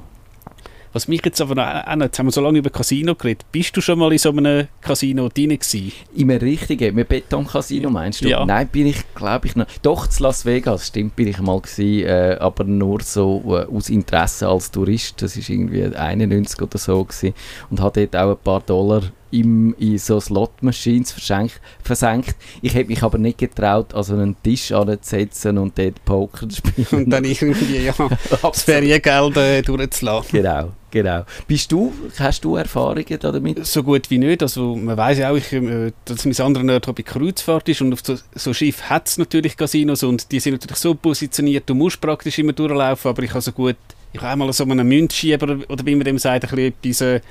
Was 0.94 1.08
mich 1.08 1.22
jetzt 1.24 1.40
aber 1.40 1.56
noch, 1.56 2.02
jetzt 2.02 2.20
haben 2.20 2.28
wir 2.28 2.32
so 2.32 2.42
lange 2.42 2.60
über 2.60 2.70
Casino 2.70 3.16
geredet, 3.16 3.46
bist 3.52 3.76
du 3.78 3.82
schon 3.82 3.98
mal 3.98 4.12
in 4.12 4.18
so 4.18 4.30
einem 4.30 4.68
Casino 4.82 5.30
drin 5.30 5.50
gewesen? 5.50 5.94
In 6.16 6.30
einem 6.30 6.42
richtigen, 6.42 6.94
mit 6.96 7.08
Beton-Casino 7.08 7.90
meinst 7.90 8.22
du? 8.22 8.28
Ja. 8.28 8.46
Nein, 8.46 8.68
bin 8.68 8.88
ich, 8.88 9.02
glaube 9.16 9.48
ich, 9.48 9.56
noch. 9.56 9.68
Doch, 9.82 10.08
zu 10.08 10.24
Las 10.24 10.46
Vegas, 10.46 10.88
stimmt, 10.88 11.16
bin 11.16 11.30
ich 11.30 11.40
mal 11.40 11.62
gewesen, 11.62 12.06
äh, 12.08 12.38
aber 12.40 12.66
nur 12.66 13.02
so 13.02 13.42
äh, 13.48 13.74
aus 13.74 13.90
Interesse 13.90 14.50
als 14.50 14.70
Tourist. 14.70 15.22
Das 15.22 15.38
war 15.38 15.50
irgendwie 15.50 15.96
91 15.96 16.62
oder 16.62 16.78
so 16.78 17.04
gewesen. 17.06 17.34
und 17.70 17.80
hatte 17.80 18.08
dort 18.08 18.24
auch 18.24 18.32
ein 18.32 18.44
paar 18.44 18.60
Dollar 18.62 19.04
im, 19.32 19.74
in 19.80 19.98
so 19.98 20.20
Slot-Machines 20.20 21.12
versenkt. 21.12 22.36
Ich 22.62 22.76
habe 22.76 22.86
mich 22.86 23.02
aber 23.02 23.18
nicht 23.18 23.38
getraut, 23.38 23.94
also 23.94 24.14
einen 24.14 24.36
Tisch 24.44 24.72
anzusetzen 24.72 25.58
und 25.58 25.78
dort 25.78 26.04
Poker 26.06 26.48
zu 26.48 26.58
spielen. 26.58 26.88
Und 26.92 27.10
dann 27.10 27.24
irgendwie, 27.24 27.78
ja, 27.78 27.94
das 28.42 28.64
Feriengeld 28.64 29.38
äh, 29.38 29.62
durchzulassen. 29.62 30.42
Genau, 30.42 30.72
genau. 30.90 31.26
Bist 31.48 31.72
du, 31.72 31.94
hast 32.20 32.44
du 32.44 32.56
Erfahrungen 32.58 33.18
damit? 33.20 33.66
So 33.66 33.84
gut 33.84 34.10
wie 34.10 34.18
nicht. 34.18 34.42
Also 34.42 34.76
man 34.76 34.98
weiß 34.98 35.20
ja 35.20 35.32
auch, 35.32 35.36
ich, 35.36 35.52
äh, 35.54 35.92
dass 36.06 36.26
mein 36.26 36.40
anderer 36.40 36.64
Nerd 36.64 36.94
bei 36.94 37.04
Kreuzfahrt 37.04 37.70
ist 37.70 37.82
und 37.82 37.94
auf 37.94 38.00
so, 38.04 38.18
so 38.36 38.54
Schiff 38.54 38.84
hat 38.84 39.08
es 39.08 39.18
natürlich 39.18 39.56
Casinos 39.56 40.04
und 40.04 40.32
die 40.32 40.40
sind 40.40 40.54
natürlich 40.54 40.78
so 40.78 40.94
positioniert, 40.96 41.70
du 41.70 41.76
musst 41.76 42.02
praktisch 42.02 42.38
immer 42.40 42.54
durchlaufen, 42.54 43.10
aber 43.10 43.24
ich 43.24 43.32
habe 43.32 43.42
so 43.42 43.52
gut, 43.52 43.78
ich 44.14 44.20
habe 44.22 44.32
einmal 44.32 44.52
so 44.52 44.64
einen 44.66 44.88
Münzschieber 44.88 45.58
oder 45.70 45.86
wie 45.86 45.96
man 45.96 46.06
dem 46.06 46.20
sagt, 46.20 46.52
ein 46.52 46.74
bisschen 46.82 47.16
etwas... 47.16 47.22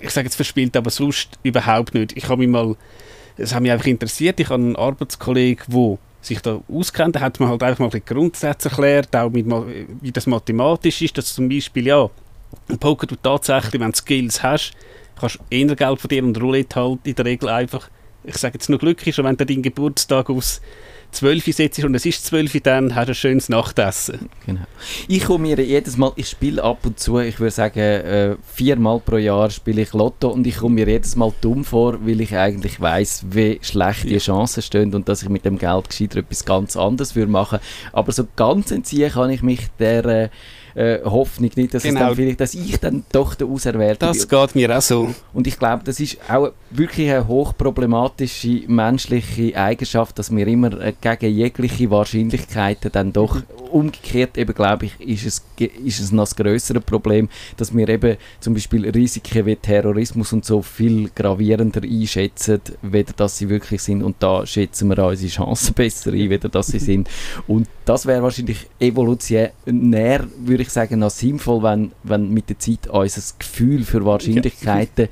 Ich 0.00 0.10
sage 0.10 0.26
jetzt 0.26 0.36
verspielt, 0.36 0.76
aber 0.76 0.90
sonst 0.90 1.38
überhaupt 1.42 1.94
nicht. 1.94 2.16
Ich 2.16 2.28
habe 2.28 2.38
mich 2.38 2.48
mal, 2.48 2.76
es 3.36 3.54
hat 3.54 3.62
mich 3.62 3.72
einfach 3.72 3.86
interessiert, 3.86 4.40
ich 4.40 4.48
habe 4.48 4.62
einen 4.62 4.76
Arbeitskollegen, 4.76 5.64
der 5.68 5.98
sich 6.20 6.40
da 6.40 6.60
auskennt, 6.68 7.14
der 7.14 7.22
hat 7.22 7.40
mir 7.40 7.48
halt 7.48 7.62
einfach 7.62 7.80
mal 7.80 7.90
ein 7.92 8.02
Grundsätze 8.04 8.68
erklärt, 8.68 9.14
auch 9.14 9.30
mit, 9.30 9.46
wie 10.00 10.12
das 10.12 10.26
mathematisch 10.26 11.02
ist, 11.02 11.16
dass 11.16 11.34
zum 11.34 11.48
Beispiel, 11.48 11.86
ja, 11.86 12.10
im 12.68 12.78
Poker 12.78 13.06
du 13.06 13.16
tatsächlich, 13.16 13.80
wenn 13.80 13.92
du 13.92 13.96
Skills 13.96 14.42
hast, 14.42 14.72
kannst 15.18 15.36
du 15.36 15.40
eher 15.50 15.74
Geld 15.76 16.10
dir 16.10 16.24
und 16.24 16.40
Roulette 16.40 16.80
halt 16.80 17.00
in 17.04 17.14
der 17.14 17.24
Regel 17.24 17.48
einfach, 17.48 17.88
ich 18.24 18.36
sage 18.36 18.54
jetzt 18.54 18.68
nur 18.68 18.78
glücklich, 18.78 19.14
schon 19.14 19.24
wenn 19.24 19.36
du 19.36 19.46
deinen 19.46 19.62
Geburtstag 19.62 20.28
aus 20.30 20.60
12 21.12 21.44
setzt 21.46 21.84
und 21.84 21.94
es 21.94 22.06
ist 22.06 22.24
12 22.26 22.60
dann 22.62 22.94
hast 22.94 23.06
du 23.06 23.12
ein 23.12 23.14
schönes 23.14 23.48
Nachtessen. 23.48 24.28
Genau. 24.46 24.60
Ich 25.08 25.24
komme 25.24 25.48
mir 25.48 25.60
jedes 25.64 25.96
Mal, 25.96 26.12
ich 26.16 26.28
spiele 26.28 26.62
ab 26.62 26.78
und 26.84 26.98
zu, 26.98 27.18
ich 27.18 27.40
würde 27.40 27.50
sagen 27.50 27.78
äh, 27.80 28.36
viermal 28.54 29.00
pro 29.00 29.16
Jahr 29.16 29.50
spiele 29.50 29.82
ich 29.82 29.92
Lotto 29.92 30.28
und 30.28 30.46
ich 30.46 30.58
komme 30.58 30.76
mir 30.76 30.88
jedes 30.88 31.16
Mal 31.16 31.32
dumm 31.40 31.64
vor, 31.64 32.06
weil 32.06 32.20
ich 32.20 32.36
eigentlich 32.36 32.80
weiß, 32.80 33.26
wie 33.30 33.58
schlecht 33.62 34.04
die 34.04 34.18
Chancen 34.18 34.62
stehen 34.62 34.94
und 34.94 35.08
dass 35.08 35.22
ich 35.22 35.28
mit 35.28 35.44
dem 35.44 35.58
Geld 35.58 35.88
gescheiter 35.88 36.18
etwas 36.18 36.44
ganz 36.44 36.76
anderes 36.76 37.16
würde 37.16 37.32
machen. 37.32 37.58
Aber 37.92 38.12
so 38.12 38.26
ganz 38.36 38.70
entziehen 38.70 39.10
kann 39.10 39.30
ich 39.30 39.42
mich 39.42 39.66
der 39.78 40.04
äh, 40.04 40.28
äh, 40.78 41.02
Hoffnung 41.04 41.50
nicht, 41.56 41.74
dass, 41.74 41.82
genau. 41.82 42.14
dass 42.14 42.54
ich 42.54 42.78
dann 42.78 43.04
doch 43.10 43.34
der 43.34 43.48
Auserwählte 43.48 44.06
bin. 44.06 44.08
Das 44.08 44.28
geht 44.28 44.54
mir 44.54 44.76
auch 44.76 44.82
so. 44.82 45.12
Und 45.32 45.46
ich 45.46 45.58
glaube, 45.58 45.82
das 45.84 45.98
ist 45.98 46.18
auch 46.28 46.52
wirklich 46.70 47.10
eine 47.10 47.26
hochproblematische 47.26 48.62
menschliche 48.68 49.56
Eigenschaft, 49.56 50.18
dass 50.18 50.34
wir 50.34 50.46
immer 50.46 50.80
gegen 51.00 51.34
jegliche 51.34 51.90
Wahrscheinlichkeiten 51.90 52.90
dann 52.92 53.12
doch 53.12 53.42
umgekehrt 53.70 54.38
eben, 54.38 54.54
glaube 54.54 54.86
ich, 54.86 55.00
ist 55.00 55.26
es, 55.26 55.68
ist 55.84 56.00
es 56.00 56.12
noch 56.12 56.34
größere 56.34 56.80
Problem, 56.80 57.28
dass 57.56 57.76
wir 57.76 57.88
eben 57.88 58.16
zum 58.40 58.54
Beispiel 58.54 58.88
Risiken 58.88 59.46
wie 59.46 59.56
Terrorismus 59.56 60.32
und 60.32 60.44
so 60.44 60.62
viel 60.62 61.10
gravierender 61.14 61.82
einschätzen, 61.82 62.60
weder 62.82 63.12
dass 63.12 63.38
sie 63.38 63.48
wirklich 63.48 63.82
sind 63.82 64.02
und 64.02 64.16
da 64.20 64.46
schätzen 64.46 64.88
wir 64.88 65.04
unsere 65.04 65.30
Chancen 65.30 65.74
besser 65.74 66.12
ein, 66.12 66.30
weder 66.30 66.48
dass 66.48 66.68
sie 66.68 66.78
sind. 66.78 67.08
Und 67.46 67.68
das 67.84 68.06
wäre 68.06 68.22
wahrscheinlich 68.22 68.66
evolutionär, 68.80 70.26
würde 70.38 70.62
ich 70.62 70.70
sagen, 70.70 71.00
noch 71.00 71.10
sinnvoll, 71.10 71.62
wenn, 71.62 71.92
wenn 72.02 72.30
mit 72.30 72.48
der 72.48 72.58
Zeit 72.58 72.88
unser 72.88 73.22
Gefühl 73.38 73.84
für 73.84 74.04
Wahrscheinlichkeiten 74.04 75.06
ja. 75.06 75.10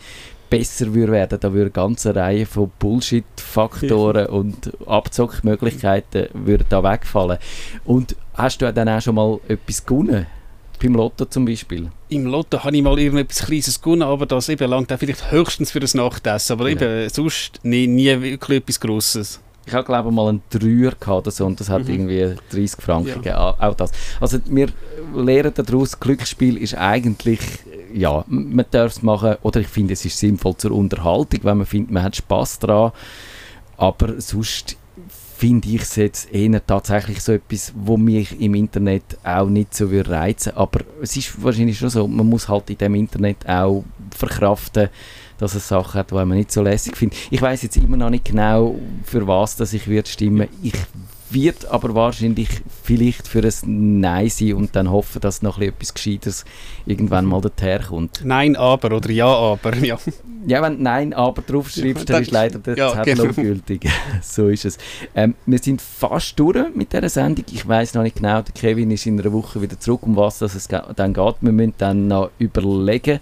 Besser 0.48 0.94
würde 0.94 1.12
werden. 1.12 1.38
Da 1.40 1.52
würde 1.52 1.64
eine 1.64 1.70
ganze 1.70 2.14
Reihe 2.14 2.46
von 2.46 2.70
Bullshit-Faktoren 2.78 4.26
und 4.26 4.72
Abzockmöglichkeiten 4.86 6.28
würden 6.34 6.66
da 6.68 6.82
wegfallen. 6.82 7.38
Und 7.84 8.16
hast 8.34 8.62
du 8.62 8.72
dann 8.72 8.88
auch 8.88 9.00
schon 9.00 9.14
mal 9.14 9.40
etwas 9.48 9.84
gewonnen? 9.84 10.26
Beim 10.82 10.94
Lotto 10.94 11.24
zum 11.24 11.46
Beispiel? 11.46 11.90
Im 12.10 12.26
Lotto 12.26 12.62
habe 12.62 12.76
ich 12.76 12.82
mal 12.82 12.98
irgendetwas 12.98 13.46
Kleines 13.46 13.80
gewonnen, 13.80 14.02
aber 14.02 14.26
das 14.26 14.48
eben 14.48 14.68
langt 14.68 14.92
auch 14.92 14.98
vielleicht 14.98 15.30
höchstens 15.30 15.70
für 15.70 15.80
das 15.80 15.94
Nachtessen. 15.94 16.52
Aber 16.52 16.68
ja. 16.68 16.72
eben 16.72 17.08
sonst 17.08 17.60
nie, 17.62 17.86
nie 17.86 18.20
wirklich 18.20 18.58
etwas 18.58 18.80
Grosses. 18.80 19.40
Ich 19.66 19.74
habe 19.74 19.84
glaube 19.84 20.12
mal 20.12 20.28
einen 20.28 20.42
Dreier 20.50 20.92
gehabt 20.92 21.08
oder 21.08 21.30
so, 21.32 21.44
und 21.44 21.58
das 21.58 21.68
hat 21.68 21.84
mhm. 21.84 21.94
irgendwie 21.94 22.34
30 22.50 22.80
Franken 22.80 23.08
ja. 23.08 23.14
gegeben. 23.14 23.36
Auch 23.36 23.74
das. 23.74 23.90
Also 24.20 24.38
wir 24.46 24.68
lernen 25.14 25.52
daraus, 25.54 25.98
Glücksspiel 25.98 26.56
ist 26.56 26.74
eigentlich, 26.76 27.40
ja, 27.96 28.24
man 28.28 28.66
darf 28.70 28.92
es 28.92 29.02
machen, 29.02 29.36
oder 29.42 29.60
ich 29.60 29.68
finde, 29.68 29.94
es 29.94 30.04
ist 30.04 30.18
sinnvoll 30.18 30.56
zur 30.56 30.72
Unterhaltung, 30.72 31.40
wenn 31.42 31.58
man 31.58 31.66
findet, 31.66 31.90
man 31.90 32.02
hat 32.02 32.16
Spaß 32.16 32.58
daran. 32.60 32.92
Aber 33.76 34.20
sonst 34.20 34.76
finde 35.36 35.68
ich 35.68 35.82
es 35.82 35.96
jetzt 35.96 36.32
eher 36.32 36.64
tatsächlich 36.64 37.20
so 37.22 37.32
etwas, 37.32 37.72
wo 37.76 37.96
mich 37.96 38.40
im 38.40 38.54
Internet 38.54 39.18
auch 39.22 39.48
nicht 39.48 39.74
so 39.74 39.86
reizen 39.86 40.52
würde. 40.52 40.56
Aber 40.56 40.80
es 41.02 41.16
ist 41.16 41.42
wahrscheinlich 41.42 41.78
schon 41.78 41.90
so, 41.90 42.06
man 42.06 42.26
muss 42.26 42.48
halt 42.48 42.70
in 42.70 42.78
dem 42.78 42.94
Internet 42.94 43.46
auch 43.46 43.84
verkraften, 44.16 44.88
dass 45.38 45.54
es 45.54 45.68
Sachen 45.68 45.98
hat, 45.98 46.10
die 46.10 46.14
man 46.14 46.30
nicht 46.30 46.52
so 46.52 46.62
lässig 46.62 46.96
findet. 46.96 47.18
Ich 47.30 47.42
weiß 47.42 47.62
jetzt 47.62 47.76
immer 47.76 47.98
noch 47.98 48.08
nicht 48.08 48.24
genau, 48.24 48.76
für 49.04 49.26
was 49.26 49.56
dass 49.56 49.74
ich 49.74 49.86
würde 49.86 50.08
stimmen. 50.08 50.48
Ich 50.62 50.72
wird 51.30 51.66
aber 51.66 51.94
wahrscheinlich 51.94 52.48
vielleicht 52.82 53.26
für 53.28 53.42
ein 53.42 54.00
Nein 54.00 54.28
sein 54.28 54.54
und 54.54 54.76
dann 54.76 54.90
hoffen, 54.90 55.20
dass 55.20 55.42
noch 55.42 55.58
etwas 55.60 55.94
Gescheites 55.94 56.44
irgendwann 56.86 57.24
mal 57.24 57.40
daherkommt. 57.40 58.20
Nein, 58.24 58.56
aber 58.56 58.96
oder 58.96 59.10
Ja, 59.10 59.26
aber, 59.26 59.76
ja. 59.76 59.98
Ja, 60.46 60.62
wenn 60.62 60.82
Nein, 60.82 61.12
aber 61.12 61.42
draufschreibst, 61.42 62.08
dann 62.08 62.22
ist 62.22 62.30
leider 62.30 62.58
der 62.58 62.76
ja, 62.76 62.92
Zettel 62.92 63.16
genau. 63.16 63.32
gültig. 63.32 63.88
so 64.22 64.48
ist 64.48 64.64
es. 64.64 64.78
Ähm, 65.14 65.34
wir 65.44 65.58
sind 65.58 65.82
fast 65.82 66.38
durch 66.38 66.74
mit 66.74 66.92
dieser 66.92 67.08
Sendung. 67.08 67.44
Ich 67.50 67.66
weiß 67.66 67.94
noch 67.94 68.02
nicht 68.02 68.16
genau, 68.16 68.42
der 68.42 68.54
Kevin 68.54 68.90
ist 68.90 69.06
in 69.06 69.20
einer 69.20 69.32
Woche 69.32 69.60
wieder 69.60 69.78
zurück, 69.80 70.02
um 70.04 70.16
was 70.16 70.40
es 70.42 70.68
dann 70.68 71.14
geht. 71.14 71.34
Wir 71.40 71.52
müssen 71.52 71.74
dann 71.78 72.08
noch 72.08 72.30
überlegen, 72.38 73.20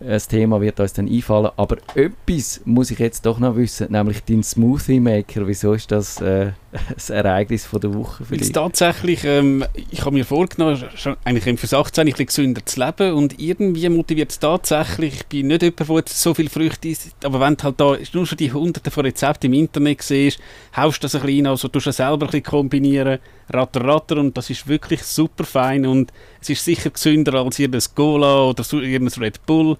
das 0.00 0.28
Thema 0.28 0.60
wird 0.60 0.80
uns 0.80 0.92
dann 0.92 1.08
einfallen. 1.08 1.50
Aber 1.56 1.76
etwas 1.94 2.60
muss 2.64 2.90
ich 2.90 2.98
jetzt 2.98 3.26
doch 3.26 3.38
noch 3.38 3.56
wissen, 3.56 3.92
nämlich 3.92 4.24
dein 4.24 4.42
Smoothie 4.42 5.00
Maker. 5.00 5.46
Wieso 5.46 5.74
ist 5.74 5.90
das 5.92 6.20
äh, 6.20 6.52
das 6.94 7.10
Ereignis 7.10 7.66
von 7.66 7.80
der 7.80 7.94
Woche 7.94 8.24
für 8.24 8.36
dich? 8.36 8.50
Tatsächlich, 8.52 9.24
ähm, 9.24 9.64
ich 9.90 10.00
habe 10.00 10.12
mir 10.12 10.24
vorgenommen, 10.24 10.82
schon 10.94 11.16
eigentlich 11.24 11.46
im 11.46 11.58
Vers 11.58 11.74
18 11.74 12.02
ein 12.02 12.06
bisschen 12.06 12.26
gesünder 12.26 12.64
zu 12.64 12.80
leben 12.80 13.12
und 13.12 13.38
irgendwie 13.38 13.88
motiviert 13.88 14.30
es 14.30 14.38
tatsächlich, 14.38 15.14
ich 15.14 15.26
bin 15.26 15.48
nicht 15.48 15.62
jemand, 15.62 15.88
der 15.88 16.04
so 16.06 16.34
viel 16.34 16.48
Früchte 16.48 16.88
isst, 16.88 17.14
aber 17.24 17.40
wenn 17.40 17.56
du 17.56 17.64
halt 17.64 17.80
da 17.80 17.96
nur 18.12 18.26
schon 18.26 18.38
die 18.38 18.52
hunderte 18.52 18.90
von 18.90 19.04
Rezepten 19.04 19.52
im 19.52 19.60
Internet 19.60 20.02
siehst, 20.02 20.40
haust 20.76 21.04
das 21.04 21.14
ein 21.14 21.22
bisschen 21.22 21.46
also 21.46 21.68
tust 21.68 21.86
du 21.86 21.92
selber 21.92 22.26
ein 22.26 22.30
bisschen 22.30 22.42
kombinieren, 22.42 23.18
ratter, 23.50 23.84
ratter 23.84 24.16
und 24.16 24.36
das 24.36 24.48
ist 24.50 24.66
wirklich 24.66 25.02
super 25.02 25.44
fein 25.44 25.86
und 25.86 26.12
es 26.40 26.48
ist 26.48 26.64
sicher 26.64 26.90
gesünder 26.90 27.34
als 27.34 27.58
irgendein 27.58 27.82
Cola 27.94 28.44
oder 28.44 28.64
irgendein 28.72 29.22
Red 29.22 29.44
Bull 29.44 29.76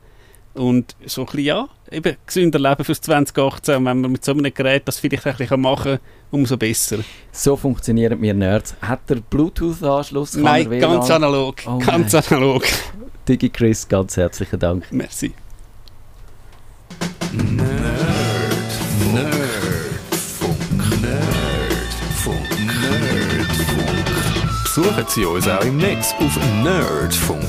und 0.55 0.95
so 1.07 1.23
ein 1.23 1.27
bisschen, 1.27 1.45
ja, 1.45 1.69
eben 1.91 2.17
gesünder 2.27 2.59
leben 2.59 2.85
fürs 2.85 3.01
2018. 3.01 3.77
Und 3.77 3.85
wenn 3.85 4.01
man 4.01 4.13
mit 4.13 4.25
so 4.25 4.33
einem 4.33 4.53
Gerät 4.53 4.83
das 4.87 4.99
vielleicht 4.99 5.27
ein 5.27 5.37
bisschen 5.37 5.61
machen 5.61 5.99
kann, 5.99 6.01
umso 6.31 6.57
besser. 6.57 6.99
So 7.31 7.57
funktionieren 7.57 8.21
wir 8.21 8.35
Nerds. 8.35 8.75
Hat 8.81 9.09
der 9.09 9.17
Bluetooth-Anschluss? 9.17 10.35
Nein, 10.37 10.71
ganz 10.81 11.11
analog. 11.11 11.57
Oh 11.67 11.79
ganz 11.79 12.13
nein. 12.13 12.23
analog. 12.31 12.65
Digi 13.29 13.51
Chris, 13.51 13.87
ganz 13.89 14.17
herzlichen 14.17 14.59
Dank. 14.59 14.85
Merci. 14.91 15.33
Nerd. 17.33 18.13
Nerdfunk. 19.15 20.59
Nerdfunk. 21.03 22.51
Nerdfunk. 22.81 24.03
Besuchen 24.65 25.05
Sie 25.09 25.25
uns 25.25 25.49
auch 25.49 25.65
im 25.65 25.77
Netz 25.77 26.15
auf 26.19 26.37
nerdfunk.ch. 26.63 27.43